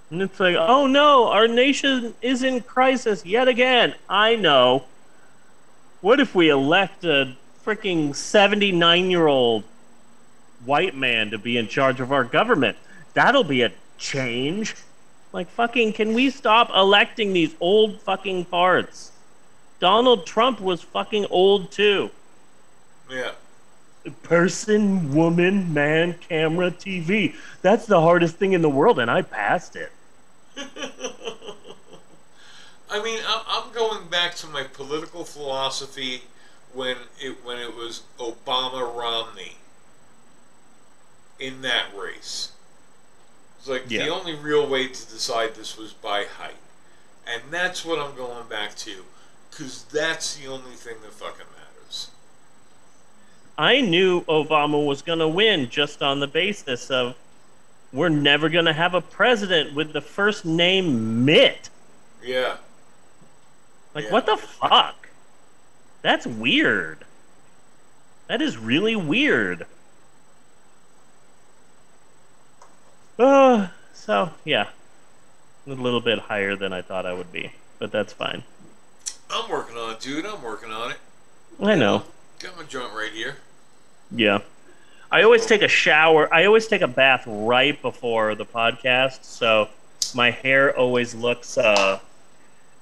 And 0.10 0.22
it's 0.22 0.40
like, 0.40 0.56
oh 0.56 0.88
no, 0.88 1.28
our 1.28 1.48
nation 1.48 2.14
is 2.22 2.42
in 2.42 2.62
crisis 2.62 3.26
yet 3.26 3.50
again. 3.50 3.94
I 4.08 4.38
know. 4.38 4.86
What 6.00 6.22
if 6.22 6.34
we 6.34 6.50
elect 6.50 7.04
a 7.04 7.36
freaking 7.66 8.16
79 8.16 9.12
year 9.12 9.28
old 9.28 9.66
white 10.64 10.96
man 10.96 11.32
to 11.32 11.38
be 11.38 11.58
in 11.58 11.68
charge 11.68 12.00
of 12.00 12.14
our 12.14 12.24
government? 12.24 12.78
That'll 13.14 13.44
be 13.44 13.64
a 13.64 13.74
change. 13.98 14.74
Like, 15.34 15.50
fucking, 15.50 15.94
can 15.94 16.14
we 16.14 16.30
stop 16.30 16.70
electing 16.74 17.34
these 17.34 17.54
old 17.60 18.00
fucking 18.02 18.46
farts? 18.46 19.10
Donald 19.82 20.26
Trump 20.26 20.62
was 20.62 20.82
fucking 20.82 21.26
old 21.30 21.72
too. 21.72 22.10
Yeah. 23.10 23.32
Person, 24.24 25.14
woman, 25.14 25.74
man, 25.74 26.14
camera, 26.30 26.72
TV. 26.72 27.36
That's 27.62 27.86
the 27.86 28.00
hardest 28.00 28.38
thing 28.38 28.54
in 28.54 28.62
the 28.62 28.70
world, 28.70 29.00
and 29.00 29.12
I 29.12 29.22
passed 29.22 29.76
it. 29.76 29.92
I 32.90 33.04
mean, 33.04 33.20
I- 33.26 33.44
I'm 33.48 33.74
going 33.74 34.08
back 34.08 34.36
to 34.36 34.48
my 34.48 34.64
political 34.64 35.26
philosophy 35.26 36.24
when 36.74 36.96
it 37.20 37.44
when 37.44 37.58
it 37.60 37.76
was 37.76 38.04
Obama 38.18 38.82
Romney 38.96 39.58
in 41.40 41.62
that 41.64 41.86
race. 41.96 42.52
It's 43.60 43.68
like 43.68 43.86
Yeah. 43.90 44.06
the 44.06 44.12
only 44.14 44.36
real 44.36 44.66
way 44.68 44.88
to 44.88 45.06
decide 45.08 45.56
this 45.56 45.78
was 45.78 45.92
by 45.94 46.24
height, 46.26 46.56
and 47.26 47.42
that's 47.52 47.84
what 47.84 48.00
I'm 48.00 48.16
going 48.16 48.48
back 48.48 48.76
to, 48.78 49.04
because 49.52 49.84
that's 49.84 50.36
the 50.38 50.48
only 50.48 50.76
thing 50.76 50.96
that 51.02 51.12
fucking 51.12 51.46
matters. 51.52 51.57
I 53.58 53.82
knew 53.82 54.22
Obama 54.26 54.86
was 54.86 55.02
going 55.02 55.20
to 55.20 55.28
win 55.28 55.70
just 55.70 56.02
on 56.04 56.20
the 56.20 56.28
basis 56.28 56.92
of 56.92 57.16
we're 57.92 58.10
never 58.10 58.50
going 58.50 58.66
to 58.66 58.74
have 58.74 58.94
a 58.94 59.02
president 59.02 59.74
with 59.74 59.94
the 59.94 60.02
first 60.02 60.46
name 60.46 61.26
Mitt. 61.26 61.70
Yeah. 62.24 62.58
Like, 63.96 64.06
Yeah. 64.06 64.12
what 64.12 64.26
the 64.26 64.38
fuck? 64.38 65.10
That's 66.04 66.28
weird. 66.28 67.00
That 68.28 68.42
is 68.42 68.58
really 68.58 68.96
weird. 68.96 69.66
Uh, 73.18 73.68
so, 73.94 74.32
yeah. 74.46 74.68
A 75.66 75.72
little 75.72 76.02
bit 76.02 76.20
higher 76.20 76.56
than 76.56 76.72
I 76.72 76.82
thought 76.82 77.06
I 77.06 77.14
would 77.14 77.32
be, 77.32 77.52
but 77.80 77.92
that's 77.92 78.14
fine. 78.14 78.44
I'm 79.30 79.50
working 79.50 79.76
on 79.76 79.92
it, 79.94 80.00
dude. 80.00 80.26
I'm 80.26 80.42
working 80.42 80.72
on 80.72 80.92
it. 80.92 80.98
I 81.60 81.76
know. 81.76 82.04
Got 82.40 82.56
my 82.56 82.64
joint 82.64 82.94
right 82.94 83.12
here. 83.12 83.38
Yeah. 84.12 84.40
I 85.12 85.24
always 85.24 85.46
take 85.46 85.62
a 85.62 85.68
shower. 85.68 86.34
I 86.34 86.46
always 86.46 86.68
take 86.68 86.82
a 86.82 86.88
bath 86.88 87.24
right 87.26 87.82
before 87.82 88.36
the 88.36 88.46
podcast, 88.46 89.24
so 89.24 89.70
my 90.14 90.32
hair 90.32 90.78
always 90.78 91.16
looks 91.16 91.58
uh 91.58 92.00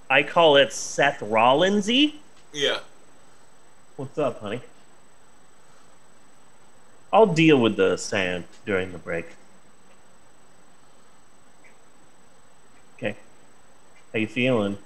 I 0.10 0.24
call 0.24 0.58
it 0.58 0.72
Seth 0.72 1.20
Rollinsy. 1.20 2.16
Yeah. 2.54 2.80
What's 3.96 4.18
up, 4.18 4.42
honey? 4.42 4.62
I'll 7.12 7.26
deal 7.26 7.60
with 7.60 7.76
the 7.78 7.98
sand 7.98 8.44
during 8.66 8.92
the 8.92 8.98
break. 8.98 9.26
Okay. 12.98 13.16
How 14.14 14.20
you 14.20 14.28
feeling? 14.28 14.78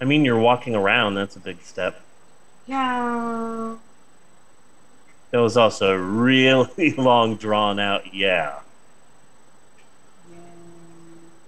I 0.00 0.04
mean, 0.04 0.24
you're 0.24 0.38
walking 0.38 0.74
around. 0.74 1.14
That's 1.14 1.36
a 1.36 1.40
big 1.40 1.62
step. 1.62 2.02
Yeah. 2.66 3.76
That 5.30 5.38
was 5.38 5.56
also 5.56 5.92
a 5.92 5.98
really 5.98 6.92
long, 6.98 7.36
drawn 7.36 7.78
out 7.78 8.14
yeah. 8.14 8.60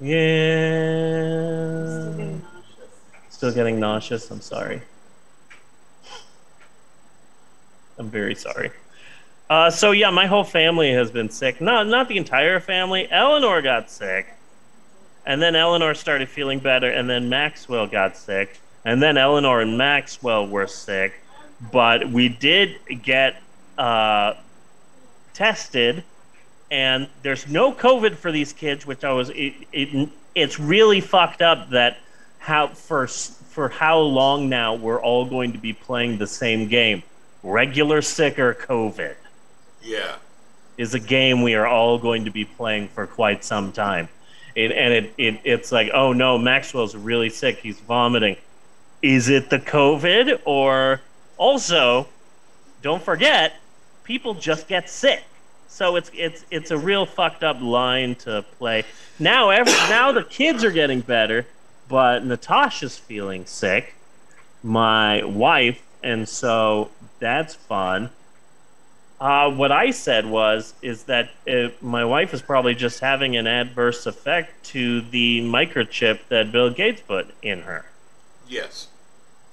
Yeah. 0.01 0.11
Still 2.11 2.13
getting 2.17 2.41
nauseous. 2.41 3.31
Still 3.31 3.53
getting 3.53 3.81
nauseous. 3.81 4.31
I'm 4.31 4.41
sorry. 4.41 4.83
I'm 7.99 8.11
very 8.11 8.35
sorry. 8.37 8.71
Uh, 9.51 9.71
so 9.71 9.91
yeah, 9.93 10.11
my 10.11 10.27
whole 10.27 10.45
family 10.45 10.93
has 10.93 11.11
been 11.11 11.31
sick. 11.31 11.61
Not 11.61 11.87
not 11.89 12.09
the 12.09 12.17
entire 12.17 12.61
family. 12.61 13.09
Eleanor 13.11 13.61
got 13.63 13.91
sick, 13.91 14.29
and 15.27 15.43
then 15.43 15.57
Eleanor 15.57 15.95
started 15.95 16.29
feeling 16.29 16.59
better, 16.59 16.91
and 16.91 17.09
then 17.09 17.29
Maxwell 17.29 17.87
got 17.87 18.17
sick, 18.17 18.61
and 18.85 19.03
then 19.03 19.17
Eleanor 19.17 19.61
and 19.61 19.77
Maxwell 19.79 20.47
were 20.47 20.67
sick. 20.67 21.15
But 21.73 22.09
we 22.11 22.29
did 22.29 22.79
get 23.03 23.43
uh, 23.77 24.35
tested, 25.35 26.05
and 26.71 27.09
there's 27.23 27.49
no 27.49 27.73
COVID 27.73 28.15
for 28.15 28.31
these 28.31 28.53
kids, 28.53 28.87
which 28.87 29.05
I 29.05 29.13
was. 29.13 29.31
It, 29.31 29.55
it, 29.73 30.09
it's 30.35 30.61
really 30.61 31.01
fucked 31.01 31.43
up 31.43 31.71
that 31.71 31.99
how 32.39 32.69
for 32.69 33.07
for 33.09 33.69
how 33.69 33.99
long 33.99 34.49
now 34.49 34.75
we're 34.75 35.01
all 35.01 35.25
going 35.25 35.53
to 35.53 35.59
be 35.59 35.73
playing 35.73 36.19
the 36.19 36.27
same 36.27 36.69
game. 36.69 37.03
Regular 37.43 38.03
sick 38.03 38.39
or 38.39 38.55
COVID 38.55 39.15
Yeah. 39.83 40.17
is 40.77 40.95
a 40.95 41.01
game 41.01 41.43
we 41.43 41.55
are 41.55 41.67
all 41.67 41.99
going 41.99 42.25
to 42.25 42.31
be 42.31 42.45
playing 42.45 42.89
for 42.89 43.07
quite 43.07 43.45
some 43.45 43.73
time. 43.73 44.09
It, 44.55 44.73
and 44.73 44.93
it, 44.93 45.15
it 45.19 45.41
it's 45.45 45.71
like, 45.73 45.91
oh 45.95 46.13
no, 46.13 46.37
Maxwell's 46.39 46.95
really 46.97 47.31
sick. 47.31 47.59
He's 47.59 47.79
vomiting. 47.81 48.37
Is 49.03 49.29
it 49.29 49.51
the 49.51 49.59
COVID 49.59 50.41
or 50.45 51.01
also? 51.37 52.09
Don't 52.83 53.03
forget, 53.03 53.55
people 54.05 54.35
just 54.35 54.69
get 54.69 54.89
sick. 54.89 55.23
So 55.69 55.97
it's 55.97 56.11
it's 56.15 56.45
it's 56.51 56.71
a 56.71 56.79
real 56.79 57.07
fucked 57.07 57.45
up 57.45 57.61
line 57.61 58.15
to 58.17 58.45
play. 58.59 58.85
Now 59.19 59.51
every, 59.51 59.73
now 59.89 60.11
the 60.13 60.25
kids 60.25 60.65
are 60.65 60.71
getting 60.71 61.01
better, 61.01 61.47
but 61.89 62.25
Natasha's 62.25 62.97
feeling 62.97 63.47
sick. 63.47 63.95
My 64.63 65.23
wife, 65.25 65.81
and 66.03 66.29
so 66.29 66.91
that's 67.21 67.55
fun. 67.55 68.11
Uh, 69.21 69.51
what 69.51 69.71
I 69.71 69.91
said 69.91 70.27
was 70.27 70.75
is 70.81 71.05
that 71.05 71.31
uh 71.49 71.69
my 71.81 72.05
wife 72.05 72.33
is 72.33 72.43
probably 72.43 72.75
just 72.75 73.01
having 73.01 73.37
an 73.37 73.47
adverse 73.47 74.07
effect 74.07 74.65
to 74.67 75.03
the 75.03 75.43
microchip 75.43 76.21
that 76.29 76.51
Bill 76.51 76.71
Gates 76.71 77.03
put 77.03 77.33
in 77.43 77.63
her. 77.63 77.85
Yes. 78.49 78.89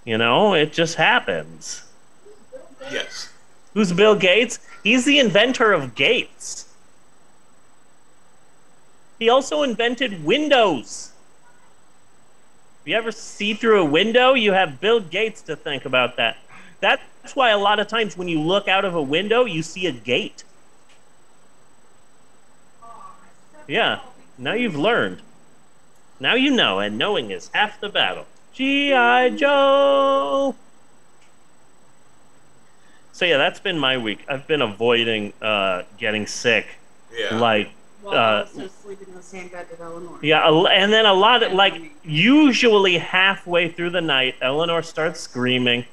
You 0.06 0.18
know, 0.18 0.54
it 0.54 0.72
just 0.74 0.96
happens. 0.96 1.84
Yes. 2.92 3.30
Who's 3.74 3.92
Bill 3.92 4.16
Gates? 4.16 4.60
He's 4.84 5.06
the 5.06 5.20
inventor 5.20 5.74
of 5.74 5.96
Gates. 5.96 6.68
He 9.20 9.30
also 9.30 9.64
invented 9.64 10.24
Windows. 10.24 11.12
If 12.82 12.90
you 12.90 12.96
ever 12.96 13.12
see 13.12 13.54
through 13.54 13.82
a 13.82 13.86
window, 13.86 14.34
you 14.34 14.54
have 14.54 14.80
Bill 14.80 15.00
Gates 15.00 15.42
to 15.44 15.56
think 15.56 15.86
about 15.86 16.18
that. 16.18 16.38
That's 16.80 17.36
why 17.36 17.50
a 17.50 17.58
lot 17.58 17.80
of 17.80 17.88
times 17.88 18.16
when 18.16 18.28
you 18.28 18.40
look 18.40 18.68
out 18.68 18.86
of 18.86 18.94
a 18.94 19.02
window, 19.02 19.46
you 19.46 19.64
see 19.64 19.88
a 19.88 19.92
gate. 19.92 20.44
Yeah, 23.68 24.02
now 24.38 24.54
you've 24.54 24.76
learned. 24.76 25.22
Now 26.20 26.36
you 26.36 26.52
know, 26.52 26.80
and 26.80 26.98
knowing 26.98 27.32
is 27.32 27.50
half 27.54 27.80
the 27.82 27.90
battle. 27.90 28.28
G.I. 28.56 29.30
Joe! 29.32 30.56
So 33.12 33.26
yeah, 33.26 33.38
that's 33.38 33.60
been 33.60 33.78
my 33.78 33.98
week. 33.98 34.20
I've 34.30 34.48
been 34.48 34.62
avoiding 34.62 35.34
uh, 35.42 35.84
getting 35.98 36.26
sick. 36.26 36.66
Yeah. 37.14 37.38
Like, 37.38 37.70
While 38.02 38.16
Uh, 38.16 38.40
also 38.46 38.68
sleeping 38.82 39.08
in 39.10 39.16
the 39.16 39.22
same 39.22 39.50
bed 39.50 39.68
with 39.70 39.82
Eleanor. 39.82 40.18
yeah, 40.22 40.50
and 40.72 40.92
then 40.92 41.06
a 41.06 41.14
lot 41.14 41.44
of 41.44 41.52
like 41.52 41.82
usually 42.04 42.98
halfway 42.98 43.70
through 43.70 43.90
the 43.90 44.02
night, 44.02 44.36
Eleanor 44.42 44.82
starts 44.82 45.20
screaming, 45.20 45.84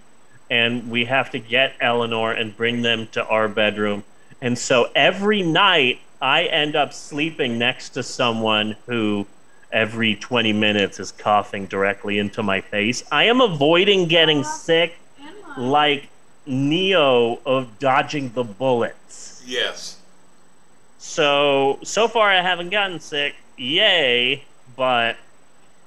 and 0.48 0.88
we 0.88 1.04
have 1.06 1.30
to 1.32 1.40
get 1.40 1.74
Eleanor 1.80 2.32
and 2.32 2.56
bring 2.56 2.82
them 2.82 3.08
to 3.12 3.24
our 3.26 3.48
bedroom. 3.48 4.04
And 4.40 4.56
so 4.56 4.90
every 4.94 5.42
night, 5.42 5.98
I 6.20 6.44
end 6.44 6.76
up 6.76 6.92
sleeping 6.92 7.58
next 7.58 7.90
to 7.90 8.02
someone 8.04 8.76
who 8.86 9.26
every 9.72 10.14
20 10.14 10.52
minutes 10.52 11.00
is 11.00 11.12
coughing 11.12 11.66
directly 11.66 12.18
into 12.18 12.42
my 12.42 12.60
face. 12.60 13.02
I 13.10 13.24
am 13.24 13.40
avoiding 13.40 14.06
getting 14.06 14.44
sick 14.44 14.98
like 15.56 16.08
Neo 16.46 17.38
of 17.46 17.78
dodging 17.78 18.30
the 18.32 18.44
bullets. 18.44 19.42
Yes. 19.46 19.98
So 20.98 21.78
so 21.82 22.08
far 22.08 22.30
I 22.30 22.42
haven't 22.42 22.70
gotten 22.70 23.00
sick. 23.00 23.34
Yay, 23.56 24.44
but 24.76 25.16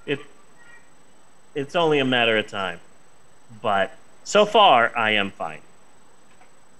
it 0.05 0.19
it's 1.53 1.75
only 1.75 1.99
a 1.99 2.05
matter 2.05 2.37
of 2.37 2.47
time. 2.47 2.79
But 3.61 3.95
so 4.23 4.45
far 4.45 4.95
I 4.97 5.11
am 5.11 5.31
fine. 5.31 5.61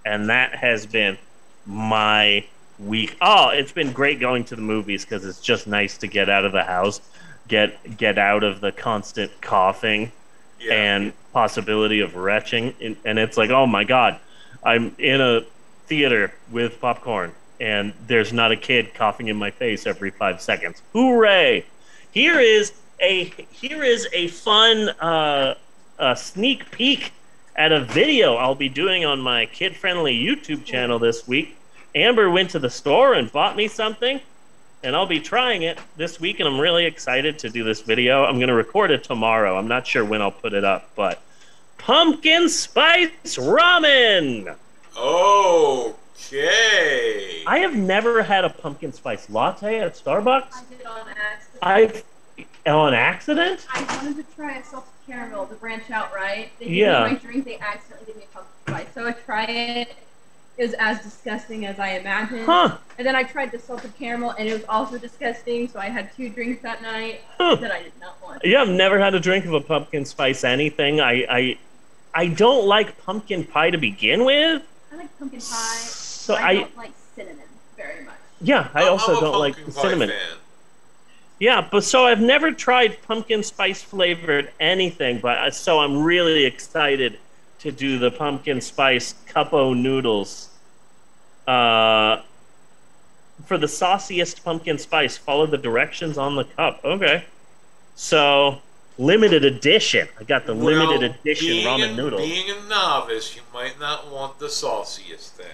And 0.05 0.29
that 0.29 0.55
has 0.55 0.85
been 0.85 1.17
my 1.65 2.45
week. 2.79 3.15
Oh, 3.21 3.49
it's 3.49 3.71
been 3.71 3.91
great 3.91 4.19
going 4.19 4.43
to 4.45 4.55
the 4.55 4.61
movies 4.61 5.05
cuz 5.05 5.23
it's 5.25 5.39
just 5.41 5.67
nice 5.67 5.97
to 5.97 6.07
get 6.07 6.29
out 6.29 6.45
of 6.45 6.51
the 6.51 6.63
house, 6.63 7.01
get 7.47 7.97
get 7.97 8.17
out 8.17 8.43
of 8.43 8.61
the 8.61 8.71
constant 8.71 9.31
coughing 9.41 10.11
Yeah. 10.59 10.73
and 10.73 11.13
possibility 11.33 11.99
of 11.99 12.15
retching 12.15 12.73
and, 12.81 12.95
and 13.05 13.19
it's 13.19 13.35
like 13.37 13.49
oh 13.49 13.67
my 13.67 13.83
god 13.83 14.17
i'm 14.63 14.95
in 14.97 15.19
a 15.19 15.41
theater 15.85 16.33
with 16.49 16.79
popcorn 16.79 17.33
and 17.59 17.91
there's 18.07 18.31
not 18.31 18.51
a 18.53 18.55
kid 18.55 18.93
coughing 18.93 19.27
in 19.27 19.35
my 19.35 19.51
face 19.51 19.85
every 19.85 20.11
five 20.11 20.41
seconds 20.41 20.81
hooray 20.93 21.65
here 22.11 22.39
is 22.39 22.71
a 23.01 23.25
here 23.51 23.83
is 23.83 24.07
a 24.13 24.29
fun 24.29 24.89
uh, 25.01 25.55
a 25.99 26.15
sneak 26.15 26.71
peek 26.71 27.11
at 27.57 27.73
a 27.73 27.81
video 27.81 28.35
i'll 28.35 28.55
be 28.55 28.69
doing 28.69 29.03
on 29.03 29.19
my 29.19 29.45
kid 29.47 29.75
friendly 29.75 30.15
youtube 30.17 30.63
channel 30.63 30.97
this 30.99 31.27
week 31.27 31.57
amber 31.95 32.29
went 32.29 32.49
to 32.51 32.59
the 32.59 32.69
store 32.69 33.13
and 33.13 33.31
bought 33.31 33.55
me 33.55 33.67
something 33.67 34.19
and 34.85 34.95
I'll 34.95 35.07
be 35.07 35.19
trying 35.19 35.63
it 35.63 35.79
this 35.97 36.19
week, 36.19 36.39
and 36.39 36.47
I'm 36.47 36.59
really 36.59 36.85
excited 36.85 37.39
to 37.39 37.49
do 37.49 37.63
this 37.63 37.81
video. 37.81 38.23
I'm 38.23 38.35
going 38.35 38.49
to 38.49 38.53
record 38.53 38.91
it 38.91 39.03
tomorrow. 39.03 39.57
I'm 39.57 39.67
not 39.67 39.87
sure 39.87 40.05
when 40.05 40.21
I'll 40.21 40.29
put 40.31 40.53
it 40.53 40.63
up, 40.63 40.91
but 40.95 41.23
pumpkin 41.79 42.47
spice 42.49 43.09
ramen. 43.23 44.55
Okay. 46.15 47.43
I 47.47 47.57
have 47.59 47.75
never 47.75 48.21
had 48.21 48.45
a 48.45 48.49
pumpkin 48.49 48.93
spice 48.93 49.27
latte 49.27 49.79
at 49.79 49.95
Starbucks. 49.95 50.53
I 50.53 50.63
did 50.69 50.85
on 50.85 51.07
accident. 51.09 51.63
I've 51.63 52.03
on 52.67 52.93
accident. 52.93 53.65
I 53.73 53.81
wanted 53.95 54.17
to 54.17 54.35
try 54.35 54.57
a 54.57 54.63
salted 54.63 54.89
caramel 55.07 55.47
to 55.47 55.55
branch 55.55 55.89
out, 55.89 56.13
right? 56.13 56.51
They 56.59 56.65
gave 56.65 56.75
Yeah. 56.75 57.05
me 57.05 57.13
my 57.13 57.17
drink. 57.17 57.45
They 57.45 57.57
accidentally 57.57 58.05
gave 58.05 58.17
me 58.17 58.23
a 58.31 58.35
pumpkin 58.35 58.53
spice, 58.67 58.87
so 58.93 59.07
I 59.07 59.11
tried 59.13 59.49
it. 59.49 59.95
It 60.57 60.63
was 60.63 60.73
as 60.79 61.01
disgusting 61.01 61.65
as 61.65 61.79
I 61.79 61.89
imagined. 61.97 62.45
Huh? 62.45 62.77
And 62.97 63.05
then 63.05 63.15
I 63.15 63.23
tried 63.23 63.51
the 63.51 63.59
salted 63.59 63.93
caramel, 63.99 64.31
and 64.39 64.47
it 64.47 64.53
was 64.53 64.63
also 64.69 64.97
disgusting. 64.97 65.67
So 65.67 65.79
I 65.79 65.87
had 65.89 66.15
two 66.15 66.29
drinks 66.29 66.61
that 66.63 66.81
night 66.81 67.21
Huh. 67.37 67.55
that 67.55 67.71
I 67.71 67.83
did 67.83 67.91
not 67.99 68.15
want. 68.23 68.41
Yeah, 68.45 68.61
I've 68.61 68.69
never 68.69 68.97
had 68.99 69.13
a 69.15 69.19
drink 69.19 69.43
of 69.45 69.53
a 69.53 69.59
pumpkin 69.61 70.05
spice 70.05 70.43
anything. 70.45 71.01
I 71.01 71.25
I 71.29 71.57
I 72.13 72.27
don't 72.27 72.65
like 72.65 73.03
pumpkin 73.03 73.43
pie 73.43 73.69
to 73.71 73.77
begin 73.77 74.23
with. 74.23 74.61
I 74.93 74.95
like 74.95 75.19
pumpkin 75.19 75.39
pie. 75.41 75.45
So 75.45 76.35
I, 76.35 76.47
I 76.47 76.53
don't 76.55 76.77
like 76.77 76.91
cinnamon 77.15 77.43
very 77.75 78.05
much. 78.05 78.15
yeah, 78.39 78.69
I 78.73 78.83
I'm- 78.83 78.93
also 78.93 79.11
I'm 79.11 79.17
a 79.17 79.21
don't 79.21 79.39
like 79.39 79.55
pumpkin 79.55 79.73
pie 79.73 79.81
cinnamon. 79.81 80.09
fan. 80.09 80.37
Yeah, 81.37 81.67
but 81.69 81.83
so 81.83 82.05
I've 82.05 82.21
never 82.21 82.53
tried 82.53 83.01
pumpkin 83.05 83.43
spice 83.43 83.81
flavored 83.83 84.51
anything, 84.61 85.19
but 85.19 85.37
uh, 85.37 85.51
so 85.51 85.79
I'm 85.81 86.01
really 86.01 86.45
excited 86.45 87.19
to 87.59 87.71
do 87.71 87.97
the 87.99 88.11
pumpkin 88.11 88.61
spice 88.61 89.15
cupo 89.27 89.73
noodles. 89.73 90.49
Uh, 91.47 92.21
for 93.45 93.57
the 93.57 93.67
sauciest 93.67 94.43
pumpkin 94.43 94.77
spice, 94.77 95.17
follow 95.17 95.45
the 95.45 95.57
directions 95.57 96.17
on 96.17 96.35
the 96.35 96.43
cup. 96.43 96.79
Okay. 96.83 97.25
So 97.95 98.59
limited 98.97 99.43
edition. 99.43 100.07
I 100.19 100.23
got 100.23 100.45
the 100.45 100.53
limited 100.53 101.03
edition 101.03 101.47
ramen 101.47 101.93
a, 101.93 101.95
noodles. 101.95 102.21
Being 102.21 102.49
a 102.49 102.69
novice, 102.69 103.35
you 103.35 103.41
might 103.53 103.79
not 103.79 104.11
want 104.11 104.39
the 104.39 104.49
sauciest 104.49 105.37
then. 105.37 105.47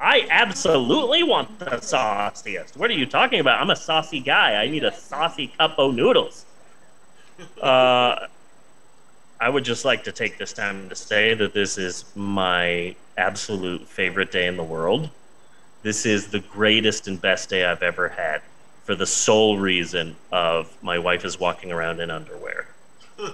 I 0.00 0.26
absolutely 0.28 1.22
want 1.22 1.58
the 1.58 1.80
sauciest. 1.80 2.76
What 2.76 2.90
are 2.90 2.94
you 2.94 3.06
talking 3.06 3.40
about? 3.40 3.60
I'm 3.60 3.70
a 3.70 3.76
saucy 3.76 4.20
guy. 4.20 4.62
I 4.62 4.68
need 4.68 4.84
a 4.84 4.94
saucy 4.94 5.48
cup 5.58 5.72
cupo 5.72 5.90
noodles. 5.90 6.44
Uh, 7.60 8.28
I 9.44 9.50
would 9.50 9.66
just 9.66 9.84
like 9.84 10.04
to 10.04 10.12
take 10.12 10.38
this 10.38 10.54
time 10.54 10.88
to 10.88 10.94
say 10.94 11.34
that 11.34 11.52
this 11.52 11.76
is 11.76 12.06
my 12.16 12.96
absolute 13.18 13.86
favorite 13.86 14.32
day 14.32 14.46
in 14.46 14.56
the 14.56 14.64
world. 14.64 15.10
This 15.82 16.06
is 16.06 16.28
the 16.28 16.40
greatest 16.40 17.08
and 17.08 17.20
best 17.20 17.50
day 17.50 17.66
I've 17.66 17.82
ever 17.82 18.08
had 18.08 18.40
for 18.84 18.94
the 18.94 19.04
sole 19.04 19.58
reason 19.58 20.16
of 20.32 20.74
my 20.82 20.98
wife 20.98 21.26
is 21.26 21.38
walking 21.38 21.72
around 21.72 22.00
in 22.00 22.10
underwear. 22.10 22.68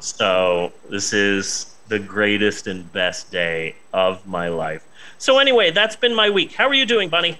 So 0.00 0.70
this 0.90 1.14
is 1.14 1.74
the 1.88 1.98
greatest 1.98 2.66
and 2.66 2.92
best 2.92 3.32
day 3.32 3.76
of 3.94 4.26
my 4.26 4.48
life. 4.48 4.86
So 5.16 5.38
anyway, 5.38 5.70
that's 5.70 5.96
been 5.96 6.14
my 6.14 6.28
week. 6.28 6.52
How 6.52 6.68
are 6.68 6.74
you 6.74 6.84
doing, 6.84 7.08
Bunny? 7.08 7.38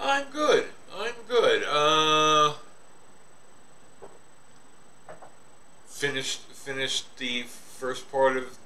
I'm 0.00 0.24
good. 0.32 0.66
I'm 0.98 1.14
good. 1.28 1.62
Uh, 1.62 2.54
finished 5.86 6.45
finished 6.70 7.16
the 7.18 7.42
first 7.44 8.10
part 8.10 8.36
of 8.36 8.58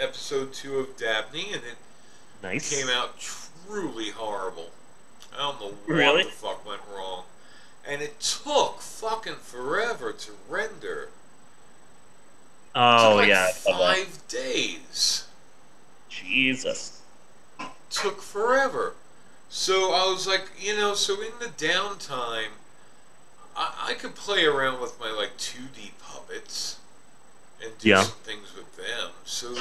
episode 0.00 0.52
two 0.52 0.76
of 0.78 0.96
Dabney, 0.96 1.52
and 1.52 1.62
it 1.62 1.76
Nice. 2.42 2.68
came 2.68 2.88
out 2.88 3.20
truly 3.20 4.10
horrible. 4.10 4.70
I 5.32 5.38
don't 5.38 5.60
know 5.60 5.66
what 5.68 5.86
Really? 5.86 6.24
the 6.24 6.30
fuck 6.30 6.66
went 6.66 6.80
wrong, 6.92 7.26
and 7.86 8.02
it 8.02 8.18
took 8.18 8.80
fucking 8.80 9.36
forever 9.36 10.12
to 10.12 10.32
render. 10.48 11.10
Oh 12.74 13.14
like 13.18 13.28
yeah. 13.28 13.50
I 13.68 13.70
love 13.70 13.78
that. 13.78 13.96
five 14.06 14.28
days. 14.28 15.28
Jesus. 16.08 17.00
took 17.88 18.20
forever. 18.20 18.94
So 19.48 19.92
I 19.92 20.10
was 20.10 20.26
like, 20.26 20.50
you 20.58 20.76
know, 20.76 20.94
so 20.94 21.14
in 21.22 21.30
the 21.38 21.46
downtime, 21.46 22.48
I, 23.56 23.90
I 23.90 23.94
could 23.94 24.16
play 24.16 24.44
around 24.44 24.80
with 24.80 24.98
my 24.98 25.12
like 25.12 25.36
2D 25.38 25.92
puppets 26.00 26.78
and 27.64 27.76
do 27.78 27.88
Yeah. 27.88 28.02
some 28.02 28.18
things 28.24 28.54
with 28.54 28.76
them. 28.76 29.10
So 29.24 29.54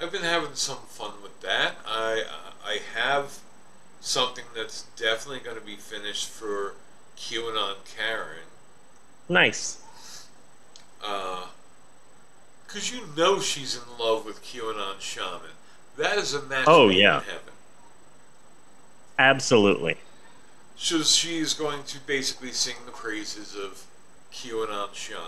I've 0.00 0.10
been 0.12 0.22
having 0.22 0.54
some 0.54 0.78
fun 0.88 1.12
with 1.22 1.40
that. 1.42 1.76
I 1.86 2.22
uh, 2.28 2.50
I 2.64 2.78
have 2.94 3.38
something 4.00 4.44
that's 4.54 4.82
definitely 4.96 5.40
going 5.40 5.58
to 5.58 5.64
be 5.64 5.76
finished 5.76 6.28
for 6.28 6.74
QAnon 7.16 7.76
Karen. 7.96 8.46
Nice. 9.28 9.78
Uh, 11.04 11.46
because 12.66 12.90
you 12.92 13.02
know 13.16 13.38
she's 13.40 13.76
in 13.76 13.82
love 13.98 14.24
with 14.24 14.42
QAnon 14.42 14.98
Shaman. 15.00 15.50
That 15.98 16.16
is 16.18 16.32
a 16.34 16.42
match 16.42 16.64
Oh, 16.66 16.88
made 16.88 16.98
yeah. 16.98 17.18
in 17.18 17.24
heaven. 17.24 17.52
Absolutely. 19.18 19.98
So 20.76 21.02
she's 21.02 21.52
going 21.54 21.84
to 21.84 21.98
basically 22.06 22.50
sing 22.52 22.76
the 22.86 22.92
praises 22.92 23.54
of 23.54 23.84
QAnon 24.32 24.94
Shaman. 24.94 25.22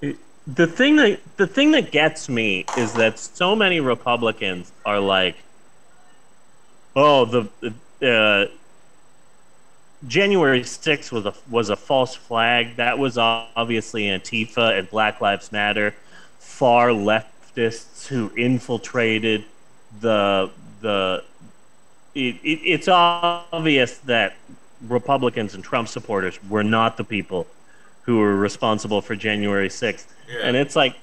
The 0.00 0.66
thing 0.66 0.96
that 0.96 1.20
the 1.36 1.46
thing 1.46 1.70
that 1.70 1.90
gets 1.90 2.28
me 2.28 2.66
is 2.76 2.92
that 2.94 3.18
so 3.18 3.56
many 3.56 3.80
Republicans 3.80 4.70
are 4.84 5.00
like, 5.00 5.36
"Oh, 6.94 7.24
the 7.24 7.72
uh, 8.06 8.46
January 10.06 10.60
6th 10.60 11.12
was 11.12 11.24
a 11.24 11.34
was 11.48 11.70
a 11.70 11.76
false 11.76 12.14
flag. 12.14 12.76
That 12.76 12.98
was 12.98 13.16
obviously 13.16 14.04
Antifa 14.04 14.78
and 14.78 14.90
Black 14.90 15.20
Lives 15.22 15.50
Matter, 15.50 15.94
far 16.38 16.88
leftists 16.88 18.06
who 18.06 18.30
infiltrated 18.36 19.44
the 20.00 20.50
the. 20.82 21.24
It, 22.14 22.36
it, 22.44 22.60
it's 22.64 22.86
obvious 22.86 23.98
that 23.98 24.36
Republicans 24.82 25.54
and 25.54 25.64
Trump 25.64 25.88
supporters 25.88 26.38
were 26.48 26.62
not 26.62 26.96
the 26.96 27.04
people 27.04 27.46
who 28.04 28.18
were 28.18 28.36
responsible 28.36 29.00
for 29.00 29.16
January 29.16 29.68
6th. 29.68 30.06
Yeah. 30.28 30.40
And 30.42 30.56
it's 30.56 30.76
like 30.76 30.96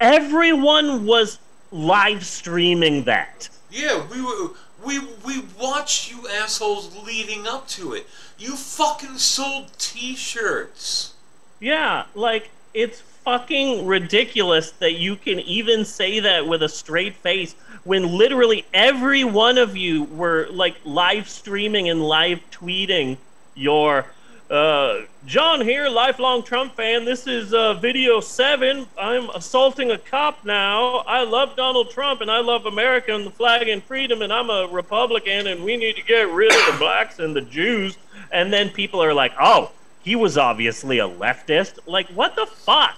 everyone 0.00 1.06
was 1.06 1.38
live 1.70 2.24
streaming 2.24 3.04
that. 3.04 3.48
Yeah, 3.70 4.06
we 4.08 4.22
were 4.22 4.50
we 4.84 5.00
we 5.24 5.42
watched 5.60 6.10
you 6.10 6.28
assholes 6.28 6.96
leading 7.04 7.46
up 7.46 7.68
to 7.68 7.92
it. 7.94 8.06
You 8.38 8.56
fucking 8.56 9.18
sold 9.18 9.70
T-shirts. 9.78 11.14
Yeah, 11.60 12.04
like 12.14 12.50
it's 12.72 13.00
fucking 13.00 13.86
ridiculous 13.86 14.70
that 14.72 14.94
you 14.94 15.16
can 15.16 15.40
even 15.40 15.84
say 15.84 16.20
that 16.20 16.46
with 16.46 16.62
a 16.62 16.68
straight 16.68 17.14
face 17.16 17.54
when 17.84 18.16
literally 18.16 18.64
every 18.72 19.24
one 19.24 19.58
of 19.58 19.76
you 19.76 20.04
were 20.04 20.46
like 20.50 20.76
live 20.84 21.28
streaming 21.28 21.88
and 21.88 22.02
live 22.02 22.40
tweeting 22.50 23.16
your 23.54 24.06
uh, 24.50 25.02
John 25.26 25.60
here, 25.60 25.88
lifelong 25.88 26.42
Trump 26.42 26.74
fan. 26.74 27.04
This 27.04 27.26
is 27.26 27.52
uh, 27.52 27.74
video 27.74 28.20
seven. 28.20 28.86
I'm 28.98 29.28
assaulting 29.30 29.90
a 29.90 29.98
cop 29.98 30.44
now. 30.44 30.98
I 31.06 31.24
love 31.24 31.54
Donald 31.54 31.90
Trump 31.90 32.22
and 32.22 32.30
I 32.30 32.40
love 32.40 32.64
America 32.64 33.14
and 33.14 33.26
the 33.26 33.30
flag 33.30 33.68
and 33.68 33.82
freedom, 33.82 34.22
and 34.22 34.32
I'm 34.32 34.48
a 34.48 34.66
Republican, 34.68 35.48
and 35.48 35.62
we 35.64 35.76
need 35.76 35.96
to 35.96 36.02
get 36.02 36.30
rid 36.30 36.50
of 36.50 36.72
the 36.72 36.78
blacks 36.78 37.18
and 37.18 37.36
the 37.36 37.42
Jews. 37.42 37.98
And 38.32 38.50
then 38.52 38.70
people 38.70 39.02
are 39.02 39.12
like, 39.12 39.32
oh, 39.38 39.70
he 40.02 40.16
was 40.16 40.38
obviously 40.38 40.98
a 41.00 41.08
leftist. 41.08 41.78
Like, 41.86 42.08
what 42.08 42.34
the 42.34 42.46
fuck? 42.46 42.96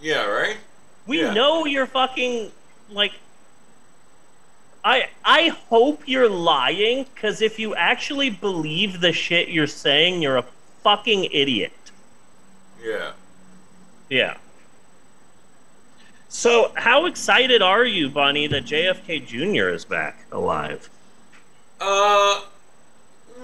Yeah, 0.00 0.24
right? 0.24 0.56
We 1.06 1.20
Yeah. 1.20 1.34
know 1.34 1.66
you're 1.66 1.86
fucking 1.86 2.50
like. 2.90 3.12
I 4.84 5.08
I 5.24 5.48
hope 5.48 6.02
you're 6.06 6.28
lying, 6.28 7.06
because 7.14 7.40
if 7.40 7.58
you 7.58 7.74
actually 7.74 8.30
believe 8.30 9.00
the 9.00 9.12
shit 9.12 9.48
you're 9.48 9.66
saying, 9.66 10.22
you're 10.22 10.36
a 10.36 10.44
fucking 10.82 11.24
idiot. 11.32 11.72
Yeah. 12.82 13.12
Yeah. 14.10 14.36
So, 16.28 16.72
how 16.74 17.06
excited 17.06 17.62
are 17.62 17.84
you, 17.84 18.10
Bunny, 18.10 18.46
that 18.48 18.64
JFK 18.64 19.24
Jr. 19.24 19.68
is 19.68 19.84
back 19.84 20.26
alive? 20.32 20.90
Uh, 21.80 22.42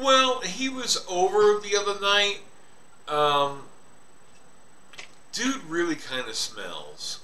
well, 0.00 0.40
he 0.40 0.68
was 0.68 1.05
over 1.09 1.61
the 1.61 1.76
other 1.76 2.00
night. 2.00 2.40
Um, 3.09 3.62
dude 5.33 5.62
really 5.64 5.94
kind 5.94 6.29
of 6.29 6.35
smells. 6.35 7.20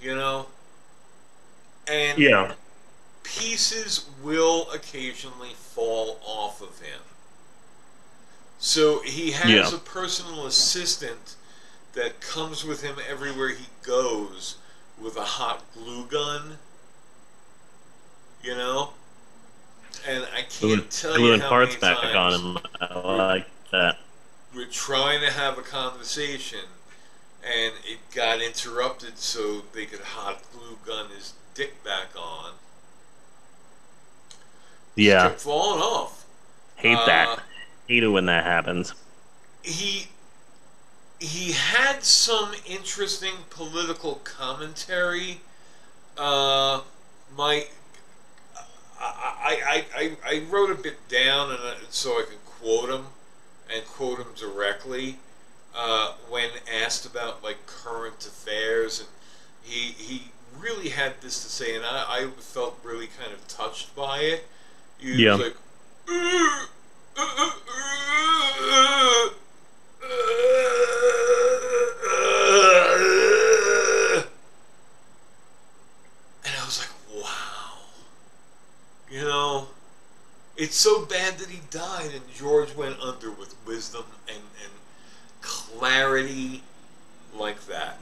You 0.00 0.14
know? 0.14 0.46
And 1.86 2.18
Yeah. 2.18 2.54
Pieces 3.36 4.06
will 4.22 4.70
occasionally 4.72 5.52
fall 5.54 6.18
off 6.24 6.60
of 6.60 6.80
him. 6.80 7.00
So 8.58 9.00
he 9.02 9.32
has 9.32 9.50
Yeah. 9.50 9.74
a 9.74 9.78
personal 9.78 10.46
assistant 10.46 11.36
that 11.92 12.20
comes 12.20 12.64
with 12.64 12.82
him 12.82 12.96
everywhere 13.08 13.50
he 13.50 13.66
goes 13.82 14.56
with 14.98 15.16
a 15.16 15.24
hot 15.24 15.62
glue 15.74 16.06
gun. 16.06 16.58
You 18.42 18.54
know? 18.56 18.92
And 20.06 20.24
I 20.32 20.42
can't 20.42 20.60
Gluing, 20.60 20.88
tell 20.88 21.12
you 21.12 21.18
gluing 21.18 21.40
how 21.40 21.48
parts 21.48 21.80
many 21.80 21.94
back 21.94 22.02
times 22.02 22.14
on 22.16 22.56
him. 22.56 22.58
I 22.80 22.98
like 22.98 23.46
that. 23.72 23.98
we're 24.54 24.66
trying 24.66 25.20
to 25.20 25.30
have 25.30 25.58
a 25.58 25.62
conversation 25.62 26.60
and 27.44 27.74
it 27.84 27.98
got 28.14 28.40
interrupted 28.40 29.18
so 29.18 29.62
they 29.72 29.86
could 29.86 30.00
hot 30.00 30.42
glue 30.52 30.78
gun 30.84 31.10
his 31.10 31.34
dick 31.54 31.82
back 31.84 32.08
on. 32.16 32.52
Yeah. 34.98 35.28
Kept 35.28 35.40
falling 35.42 35.80
off. 35.80 36.26
Hate 36.76 36.96
Uh, 36.96 37.06
that. 37.06 37.38
Hate 37.86 38.02
it 38.02 38.08
when 38.08 38.26
that 38.26 38.44
happens. 38.44 38.94
he 39.62 40.08
he 41.20 41.52
had 41.52 42.04
some 42.04 42.52
interesting 42.66 43.34
political 43.50 44.16
commentary. 44.24 45.40
Uh, 46.16 46.80
my 47.36 47.66
I, 49.00 49.62
I, 49.66 49.84
I, 49.96 50.16
I 50.24 50.44
wrote 50.50 50.70
a 50.70 50.74
bit 50.74 51.08
down 51.08 51.50
and 51.50 51.60
uh, 51.60 51.74
so 51.90 52.10
I 52.12 52.24
could 52.28 52.44
quote 52.44 52.90
him 52.90 53.06
and 53.72 53.84
quote 53.86 54.18
him 54.18 54.32
directly 54.36 55.18
uh, 55.76 56.12
when 56.28 56.50
asked 56.82 57.06
about 57.06 57.42
like 57.44 57.66
current 57.66 58.26
affairs 58.26 58.98
and 59.00 59.08
he 59.62 59.92
he 59.92 60.32
really 60.58 60.88
had 60.88 61.20
this 61.20 61.42
to 61.44 61.48
say 61.48 61.76
and 61.76 61.84
I, 61.84 62.04
I 62.08 62.26
felt 62.38 62.78
really 62.82 63.06
kind 63.06 63.32
of 63.32 63.46
touched 63.46 63.94
by 63.94 64.18
it. 64.20 64.48
He 64.98 65.24
Yeah. 65.24 65.34
like 65.34 65.54
"Uh, 66.08 66.66
uh, 67.16 67.22
uh, 67.38 67.50
uh, 68.70 69.30
uh, 72.48 74.22
and 76.44 76.54
I 76.56 76.64
was 76.64 76.78
like, 76.80 77.22
wow. 77.22 77.78
You 79.10 79.22
know, 79.22 79.68
it's 80.56 80.76
so 80.76 81.04
bad 81.04 81.38
that 81.38 81.48
he 81.48 81.60
died 81.70 82.10
and 82.12 82.22
George 82.34 82.74
went 82.74 82.98
under 83.00 83.30
with 83.30 83.54
wisdom 83.66 84.04
and, 84.28 84.38
and 84.62 84.72
clarity 85.40 86.62
like 87.34 87.64
that. 87.66 87.98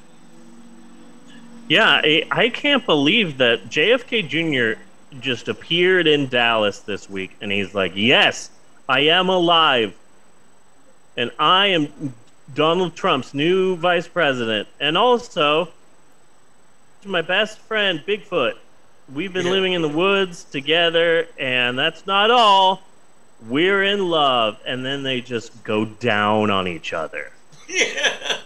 Yeah, 1.69 2.01
I, 2.03 2.25
I 2.31 2.49
can't 2.49 2.87
believe 2.87 3.39
that 3.39 3.65
JFK 3.67 4.29
Jr. 4.29 4.81
just 5.21 5.49
appeared 5.49 6.07
in 6.07 6.29
Dallas 6.29 6.81
this 6.81 7.09
week 7.09 7.37
and 7.41 7.51
he's 7.51 7.75
like, 7.75 7.93
Yes, 7.95 8.51
I 8.89 9.01
am 9.01 9.29
alive. 9.29 9.95
And 11.17 11.31
I 11.39 11.69
am 11.69 12.15
Donald 12.55 12.95
Trump's 12.95 13.35
new 13.35 13.77
vice 13.77 14.07
president. 14.07 14.69
And 14.79 14.97
also, 14.97 15.71
to 17.03 17.09
my 17.09 17.23
best 17.23 17.59
friend, 17.59 18.03
Bigfoot. 18.07 18.55
We've 19.13 19.33
been 19.33 19.47
living 19.47 19.73
in 19.73 19.83
the 19.83 19.89
woods 19.89 20.45
together, 20.45 21.29
and 21.39 21.79
that's 21.79 22.07
not 22.07 22.31
all. 22.31 22.83
We're 23.49 23.85
in 23.85 24.09
love. 24.09 24.59
And 24.67 24.85
then 24.85 25.05
they 25.05 25.21
just 25.21 25.63
go 25.63 25.85
down 25.85 26.51
on 26.51 26.67
each 26.67 26.93
other. 26.93 27.31
Yeah. 27.69 28.13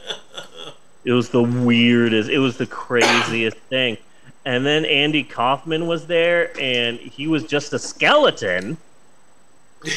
It 1.02 1.12
was 1.12 1.30
the 1.30 1.42
weirdest. 1.42 2.28
It 2.28 2.40
was 2.40 2.58
the 2.58 2.66
craziest 2.66 3.56
thing. 3.56 3.96
And 4.44 4.64
then 4.64 4.84
Andy 4.84 5.22
Kaufman 5.22 5.86
was 5.86 6.06
there, 6.06 6.58
and 6.58 6.98
he 6.98 7.26
was 7.26 7.44
just 7.44 7.72
a 7.74 7.78
skeleton, 7.78 8.78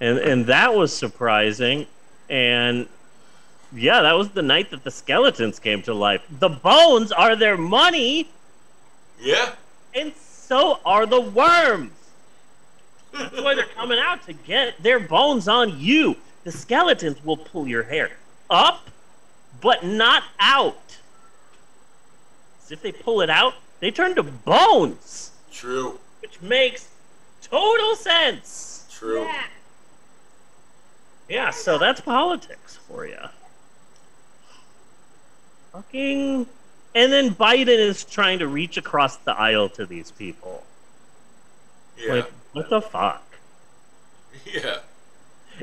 and 0.00 0.18
and 0.18 0.46
that 0.46 0.74
was 0.74 0.92
surprising. 0.92 1.86
And 2.28 2.88
yeah, 3.72 4.02
that 4.02 4.14
was 4.14 4.30
the 4.30 4.42
night 4.42 4.70
that 4.70 4.82
the 4.82 4.90
skeletons 4.90 5.60
came 5.60 5.82
to 5.82 5.94
life. 5.94 6.22
The 6.40 6.48
bones 6.48 7.12
are 7.12 7.36
their 7.36 7.56
money, 7.56 8.28
yeah. 9.20 9.52
and 9.94 10.12
so 10.16 10.80
are 10.84 11.06
the 11.06 11.20
worms. 11.20 11.92
That's 13.12 13.40
why 13.40 13.54
they're 13.54 13.64
coming 13.66 13.98
out 13.98 14.24
to 14.26 14.32
get 14.32 14.82
their 14.82 15.00
bones 15.00 15.48
on 15.48 15.78
you. 15.78 16.16
The 16.44 16.52
skeletons 16.52 17.24
will 17.24 17.36
pull 17.36 17.68
your 17.68 17.82
hair 17.82 18.10
up, 18.48 18.88
but 19.60 19.84
not 19.84 20.24
out. 20.38 20.96
'Cause 22.70 22.78
if 22.78 22.82
they 22.82 22.92
pull 22.92 23.20
it 23.20 23.28
out, 23.30 23.54
they 23.80 23.90
turn 23.90 24.14
to 24.14 24.22
bones, 24.22 25.32
True. 25.52 25.98
which 26.22 26.40
makes 26.40 26.86
total 27.42 27.96
sense. 27.96 28.86
True. 28.96 29.24
Yeah. 29.24 29.46
Yeah, 31.28 31.50
so 31.50 31.78
that's 31.78 32.00
politics 32.00 32.78
for 32.86 33.06
you. 33.06 33.18
Fucking. 35.72 36.46
And 36.94 37.12
then 37.12 37.34
Biden 37.34 37.66
is 37.76 38.04
trying 38.04 38.38
to 38.38 38.46
reach 38.46 38.76
across 38.76 39.16
the 39.16 39.32
aisle 39.32 39.68
to 39.70 39.84
these 39.84 40.12
people. 40.12 40.64
Yeah. 41.98 42.14
Like, 42.14 42.32
what 42.52 42.70
the 42.70 42.80
fuck? 42.80 43.24
yeah. 44.44 44.78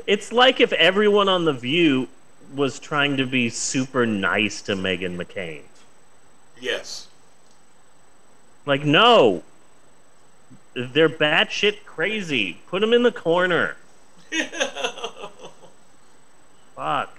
It's 0.06 0.30
like 0.30 0.60
if 0.60 0.74
everyone 0.74 1.30
on 1.30 1.46
The 1.46 1.54
View 1.54 2.08
was 2.54 2.78
trying 2.78 3.16
to 3.16 3.24
be 3.24 3.48
super 3.48 4.04
nice 4.04 4.60
to 4.62 4.74
Meghan 4.74 5.16
McCain. 5.16 5.62
Yes. 6.60 7.06
Like, 8.66 8.84
no. 8.84 9.42
They're 10.74 11.08
batshit 11.08 11.84
crazy. 11.84 12.60
Put 12.68 12.80
them 12.80 12.92
in 12.92 13.02
the 13.02 13.12
corner. 13.12 13.76
Fuck. 16.76 17.10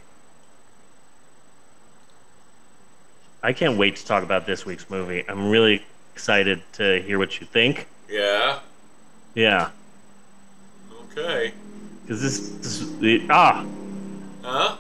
I 3.42 3.54
can't 3.54 3.78
wait 3.78 3.96
to 3.98 4.06
talk 4.06 4.24
about 4.24 4.46
this 4.46 4.66
week's 4.66 4.90
movie. 4.90 5.24
I'm 5.28 5.50
really 5.50 5.84
excited 6.14 6.62
to 6.74 7.02
hear 7.02 7.18
what 7.18 7.40
you 7.40 7.48
think. 7.48 7.88
yeah. 8.10 8.60
Yeah, 9.36 9.70
Okay. 11.12 11.54
because 12.02 12.20
this, 12.22 12.50
this 12.58 12.82
it, 13.02 13.30
ah, 13.30 13.64
Huh? 14.42 14.76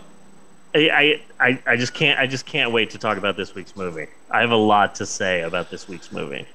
I, 0.73 1.21
I, 1.39 1.59
I, 1.65 1.75
just 1.77 1.93
can't, 1.93 2.19
I 2.19 2.27
just 2.27 2.45
can't 2.45 2.71
wait 2.71 2.91
to 2.91 2.99
talk 2.99 3.17
about 3.17 3.35
this 3.35 3.55
week's 3.55 3.75
movie. 3.75 4.07
I 4.29 4.41
have 4.41 4.51
a 4.51 4.55
lot 4.55 4.95
to 4.95 5.05
say 5.05 5.41
about 5.41 5.71
this 5.71 5.87
week's 5.87 6.11
movie. 6.11 6.45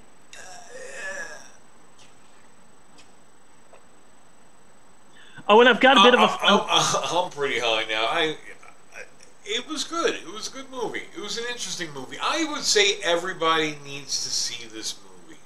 Oh, 5.46 5.60
and 5.60 5.68
I've 5.68 5.80
got 5.80 5.98
a 5.98 6.02
bit 6.02 6.14
of 6.14 6.20
a 6.20 6.22
I, 6.22 6.26
fun. 6.28 6.40
I, 6.42 7.24
am 7.24 7.30
pretty 7.30 7.58
high 7.58 7.84
now. 7.88 8.06
I, 8.06 8.36
I, 8.96 9.02
it 9.44 9.68
was 9.68 9.84
good. 9.84 10.14
It 10.14 10.32
was 10.32 10.48
a 10.48 10.52
good 10.52 10.70
movie. 10.70 11.02
It 11.14 11.20
was 11.20 11.36
an 11.36 11.44
interesting 11.48 11.92
movie. 11.92 12.16
I 12.22 12.46
would 12.50 12.62
say 12.62 12.98
everybody 13.02 13.76
needs 13.84 14.24
to 14.24 14.30
see 14.30 14.66
this 14.68 14.96
movie. 15.02 15.38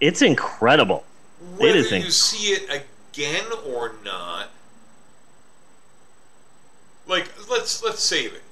It's 0.00 0.22
incredible. 0.22 1.04
Whether 1.56 1.78
is 1.78 1.92
you 1.92 1.98
inc- 1.98 2.10
see 2.10 2.52
it 2.52 2.84
again 3.12 3.44
or 3.68 3.94
not. 4.04 4.48
Like 7.06 7.28
let's 7.50 7.82
let's 7.82 8.02
save 8.02 8.32
it. 8.34 8.42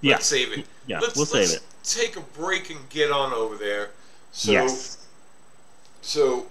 Yeah, 0.00 0.14
Let's 0.14 0.26
save 0.26 0.52
it. 0.56 0.66
yeah, 0.86 0.98
let's, 1.00 1.14
we'll 1.16 1.26
let's 1.32 1.50
save 1.50 1.58
it. 1.60 1.64
Take 1.84 2.16
a 2.16 2.20
break 2.38 2.70
and 2.70 2.88
get 2.88 3.10
on 3.10 3.32
over 3.32 3.56
there. 3.56 3.90
So 4.32 4.52
yes. 4.52 5.06
so 6.00 6.46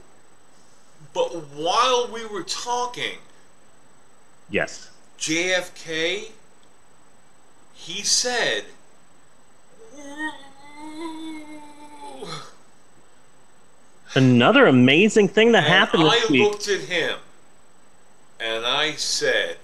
but 1.14 1.30
while 1.56 2.10
we 2.14 2.26
were 2.26 2.44
talking, 2.44 3.18
Yes. 4.50 4.90
JFK, 5.20 6.32
he 7.74 8.04
said, 8.04 8.66
Another 14.16 14.66
amazing 14.66 15.28
thing 15.28 15.52
that 15.52 15.64
and 15.64 15.74
happened 15.74 16.04
I 16.04 16.26
week. 16.30 16.42
looked 16.42 16.68
at 16.68 16.82
him 16.82 17.18
and 18.40 18.66
I 18.66 18.94
said, 18.94 19.58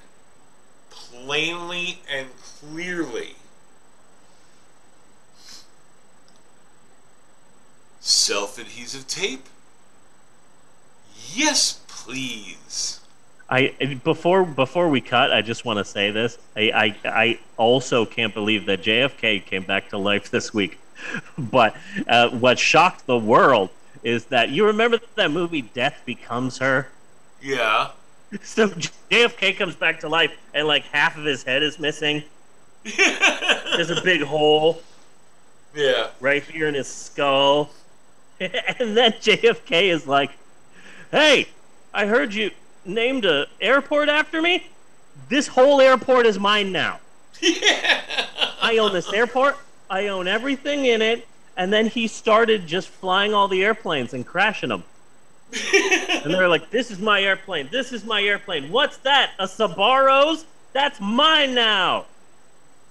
plainly 1.26 2.00
and 2.12 2.28
clearly. 2.60 3.36
Self 8.00 8.60
adhesive 8.60 9.08
tape? 9.08 9.48
Yes, 11.34 11.80
please. 11.88 13.00
I 13.50 14.00
before 14.04 14.44
before 14.46 14.90
we 14.90 15.02
cut, 15.02 15.32
I 15.32 15.42
just 15.42 15.66
want 15.66 15.80
to 15.80 15.86
say 15.86 16.12
this. 16.12 16.38
I, 16.56 16.96
I, 17.04 17.10
I 17.10 17.40
also 17.58 18.06
can't 18.06 18.34
believe 18.34 18.66
that 18.68 18.82
JFK 18.84 19.46
came 19.46 19.64
back 19.64 19.90
to 19.90 19.98
life 19.98 20.30
this 20.30 20.54
week. 20.54 20.80
But 21.38 21.76
uh, 22.08 22.30
what 22.30 22.58
shocked 22.58 23.06
the 23.06 23.18
world 23.18 23.70
is 24.02 24.26
that 24.26 24.50
you 24.50 24.66
remember 24.66 24.98
that 25.16 25.30
movie 25.30 25.62
Death 25.62 26.02
Becomes 26.06 26.60
Her? 26.60 26.88
Yeah. 27.42 27.90
So 28.44 28.68
JFK 28.70 29.58
comes 29.58 29.76
back 29.76 30.00
to 30.02 30.10
life, 30.10 30.32
and 30.54 30.68
like 30.68 30.84
half 30.86 31.18
of 31.18 31.24
his 31.26 31.44
head 31.44 31.64
is 31.64 31.80
missing. 31.80 32.24
There's 33.76 33.90
a 33.90 34.02
big 34.04 34.22
hole 34.22 34.82
Yeah. 35.74 36.08
right 36.20 36.44
here 36.44 36.68
in 36.68 36.74
his 36.74 36.88
skull, 36.88 37.70
and 38.40 38.96
then 38.98 39.14
JFK 39.14 39.84
is 39.92 40.06
like, 40.08 40.32
"Hey, 41.12 41.48
I 41.94 42.06
heard 42.08 42.34
you 42.34 42.52
named 42.84 43.26
a 43.26 43.48
airport 43.62 44.10
after 44.10 44.42
me. 44.42 44.68
This 45.30 45.48
whole 45.48 45.80
airport 45.82 46.26
is 46.26 46.38
mine 46.40 46.72
now. 46.72 47.00
Yeah. 47.42 48.02
I 48.62 48.78
own 48.80 48.94
this 48.94 49.12
airport. 49.14 49.58
I 49.90 50.08
own 50.08 50.28
everything 50.28 50.86
in 50.86 51.02
it." 51.02 51.28
And 51.58 51.72
then 51.72 51.88
he 51.88 52.08
started 52.08 52.68
just 52.68 52.90
flying 52.90 53.34
all 53.34 53.48
the 53.48 53.64
airplanes 53.64 54.14
and 54.14 54.26
crashing 54.28 54.70
them. 54.70 54.84
And 55.54 56.34
they're 56.34 56.48
like, 56.50 56.70
"This 56.72 56.92
is 56.92 57.00
my 57.00 57.22
airplane. 57.22 57.70
This 57.72 57.92
is 57.94 58.04
my 58.04 58.22
airplane. 58.22 58.72
What's 58.72 58.98
that? 58.98 59.32
A 59.40 59.46
Sbarro's? 59.48 60.46
That's 60.74 61.00
mine 61.00 61.54
now." 61.54 62.06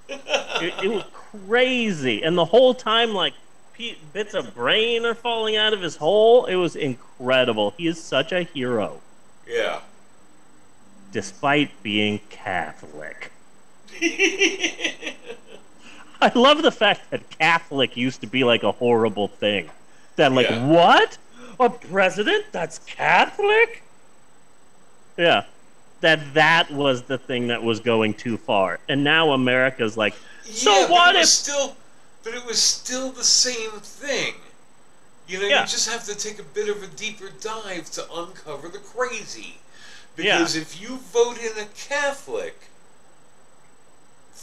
It, 0.09 0.75
it 0.85 0.88
was 0.88 1.05
crazy, 1.47 2.23
and 2.23 2.37
the 2.38 2.45
whole 2.45 2.75
time, 2.75 3.12
like 3.14 3.35
pe- 3.73 3.97
bits 4.12 4.35
of 4.35 4.55
brain 4.55 5.05
are 5.05 5.14
falling 5.14 5.57
out 5.57 5.73
of 5.73 5.81
his 5.83 5.97
hole. 5.97 6.45
It 6.47 6.57
was 6.57 6.77
incredible. 6.77 7.75
He 7.77 7.87
is 7.87 8.03
such 8.03 8.31
a 8.33 8.43
hero, 8.43 9.01
yeah. 9.49 9.81
despite 11.12 11.71
being 11.83 12.21
Catholic. 12.31 13.33
I 16.21 16.33
love 16.35 16.62
the 16.62 16.73
fact 16.73 17.11
that 17.11 17.29
Catholic 17.38 17.97
used 17.97 18.21
to 18.23 18.27
be 18.27 18.45
like 18.45 18.62
a 18.62 18.73
horrible 18.73 19.29
thing. 19.29 19.71
That 20.17 20.33
like 20.33 20.49
Yeah. 20.49 20.67
what? 20.67 21.19
A 21.61 21.71
president 21.71 22.47
that's 22.53 22.79
Catholic? 22.81 23.83
Yeah. 25.17 25.45
That 26.01 26.35
that 26.35 26.71
was 26.71 27.03
the 27.03 27.17
thing 27.19 27.47
that 27.49 27.62
was 27.62 27.81
going 27.81 28.14
too 28.14 28.37
far. 28.37 28.81
And 28.88 29.03
now 29.05 29.33
America's 29.33 29.97
like, 29.97 30.14
so 30.45 30.71
yeah, 30.71 30.87
but 30.87 30.90
what 30.90 31.14
it 31.14 31.19
was 31.19 31.29
if 31.29 31.35
still 31.35 31.77
but 32.23 32.35
it 32.35 32.45
was 32.45 32.61
still 32.61 33.11
the 33.11 33.25
same 33.25 33.71
thing. 33.81 34.35
You 35.29 35.40
know, 35.40 35.47
Yeah. 35.47 35.61
you 35.62 35.67
just 35.67 35.88
have 35.88 36.05
to 36.05 36.14
take 36.14 36.38
a 36.38 36.43
bit 36.43 36.69
of 36.69 36.83
a 36.83 36.87
deeper 36.88 37.31
dive 37.40 37.90
to 37.93 38.12
uncover 38.12 38.69
the 38.69 38.79
crazy. 38.79 39.59
Yeah. 40.17 40.38
Because 40.38 40.57
if 40.57 40.81
you 40.81 40.97
vote 41.12 41.38
in 41.38 41.59
a 41.59 41.67
Catholic, 41.77 42.69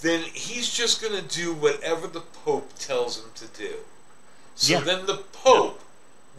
then 0.01 0.21
he's 0.33 0.69
just 0.71 1.01
going 1.01 1.13
to 1.13 1.21
do 1.35 1.53
whatever 1.53 2.07
the 2.07 2.21
Pope 2.21 2.71
tells 2.79 3.19
him 3.19 3.29
to 3.35 3.45
do. 3.47 3.75
So 4.55 4.73
Yeah. 4.73 4.79
then 4.81 5.05
the 5.05 5.17
Pope 5.17 5.81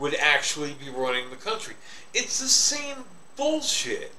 would 0.03 0.17
actually 0.17 0.75
be 0.85 0.91
running 0.91 1.31
the 1.31 1.37
country. 1.37 1.75
It's 2.13 2.41
the 2.41 2.49
same 2.49 2.97
bullshit. 3.37 4.11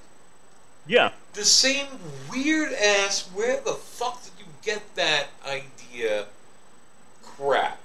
Yeah. 0.87 1.11
The 1.33 1.43
same 1.43 1.87
weird 2.31 2.71
ass, 2.71 3.29
where 3.33 3.59
the 3.59 3.73
fuck 3.73 4.23
did 4.23 4.31
you 4.39 4.45
get 4.63 4.81
that 4.95 5.27
idea 5.45 6.27
crap? 7.21 7.79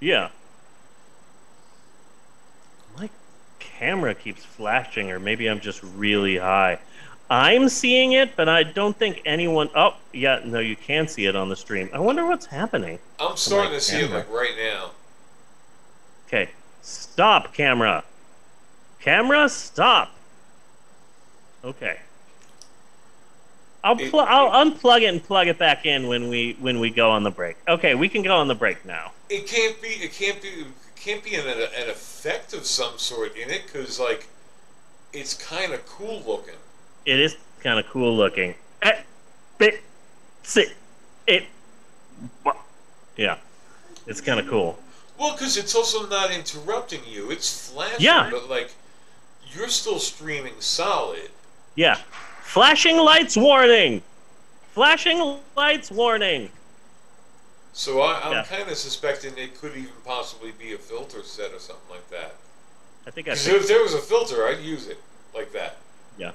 Yeah. 0.00 0.30
My 2.98 3.08
camera 3.60 4.12
keeps 4.12 4.44
flashing, 4.44 5.12
or 5.12 5.20
maybe 5.20 5.46
I'm 5.46 5.60
just 5.60 5.84
really 5.84 6.38
high. 6.38 6.80
I'm 7.30 7.68
seeing 7.68 8.12
it, 8.12 8.34
but 8.34 8.48
I 8.48 8.64
don't 8.64 8.96
think 8.96 9.22
anyone. 9.24 9.70
Oh, 9.76 9.94
yeah, 10.12 10.40
no, 10.44 10.58
you 10.58 10.74
can 10.74 11.06
see 11.06 11.26
it 11.26 11.36
on 11.36 11.50
the 11.50 11.56
stream. 11.56 11.88
I 11.92 12.00
wonder 12.00 12.26
what's 12.26 12.46
happening. 12.46 12.98
I'm 13.20 13.36
starting 13.36 13.72
to 13.72 13.80
see 13.80 14.00
it 14.00 14.10
like 14.10 14.28
right 14.28 14.54
now. 14.58 14.90
Okay, 16.26 16.50
stop, 16.86 17.52
camera. 17.52 18.04
Camera, 19.00 19.48
stop. 19.48 20.12
Okay. 21.64 21.98
I'll 23.82 23.96
pl- 23.96 24.20
I'll 24.20 24.64
unplug 24.64 25.02
it 25.02 25.06
and 25.06 25.22
plug 25.22 25.46
it 25.46 25.58
back 25.58 25.86
in 25.86 26.08
when 26.08 26.28
we 26.28 26.56
when 26.58 26.80
we 26.80 26.90
go 26.90 27.10
on 27.10 27.22
the 27.22 27.30
break. 27.30 27.56
Okay, 27.68 27.94
we 27.94 28.08
can 28.08 28.22
go 28.22 28.36
on 28.36 28.48
the 28.48 28.54
break 28.54 28.84
now. 28.84 29.12
It 29.30 29.46
can't 29.46 29.80
be. 29.80 29.88
It 29.88 30.12
can't 30.12 30.42
be. 30.42 30.48
It 30.48 30.66
can't 30.96 31.22
be 31.22 31.36
an, 31.36 31.46
an 31.46 31.88
effect 31.88 32.52
of 32.52 32.66
some 32.66 32.98
sort 32.98 33.36
in 33.36 33.50
it 33.50 33.62
because 33.66 34.00
like, 34.00 34.26
it's 35.12 35.34
kind 35.34 35.72
of 35.72 35.86
cool 35.86 36.22
looking. 36.26 36.54
It 37.04 37.20
is 37.20 37.36
kind 37.60 37.78
of 37.78 37.86
cool 37.86 38.16
looking. 38.16 38.54
Eh, 38.82 39.02
it. 39.60 41.46
Yeah, 43.16 43.36
it's 44.06 44.20
kind 44.20 44.40
of 44.40 44.48
cool. 44.48 44.78
Well, 45.18 45.32
because 45.32 45.56
it's 45.56 45.74
also 45.74 46.06
not 46.08 46.30
interrupting 46.30 47.00
you. 47.06 47.30
It's 47.30 47.70
flashing, 47.70 48.04
Yeah. 48.04 48.28
but 48.30 48.48
like, 48.50 48.70
you're 49.54 49.68
still 49.68 49.98
streaming 49.98 50.54
solid. 50.60 51.30
Yeah, 51.74 51.98
flashing 52.42 52.98
lights 52.98 53.36
warning. 53.36 54.02
Flashing 54.72 55.38
lights 55.56 55.90
warning. 55.90 56.50
So 57.72 58.00
I, 58.02 58.20
I'm 58.22 58.32
Yeah. 58.32 58.44
kind 58.44 58.70
of 58.70 58.76
suspecting 58.76 59.36
it 59.38 59.58
could 59.60 59.72
even 59.76 59.92
possibly 60.04 60.52
be 60.52 60.72
a 60.74 60.78
filter 60.78 61.22
set 61.22 61.52
or 61.52 61.58
something 61.58 61.90
like 61.90 62.08
that. 62.10 62.34
I 63.06 63.10
think 63.10 63.28
I. 63.28 63.32
'Cause 63.32 63.44
Think, 63.44 63.56
if 63.62 63.68
there 63.68 63.82
was 63.82 63.94
a 63.94 63.98
filter, 64.00 64.46
I'd 64.48 64.60
use 64.60 64.86
it 64.86 64.98
like 65.34 65.52
that. 65.52 65.76
yeah. 66.18 66.32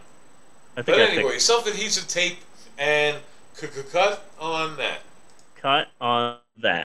I 0.78 0.82
think 0.84 0.98
But 0.98 1.02
I 1.02 1.12
anyway, 1.12 1.38
self-adhesive 1.40 2.08
tape 2.08 2.40
and 2.78 3.18
cut 3.92 4.26
on 4.40 4.78
that. 4.78 5.02
cut 5.56 5.90
on 6.00 6.38
that. 6.58 6.80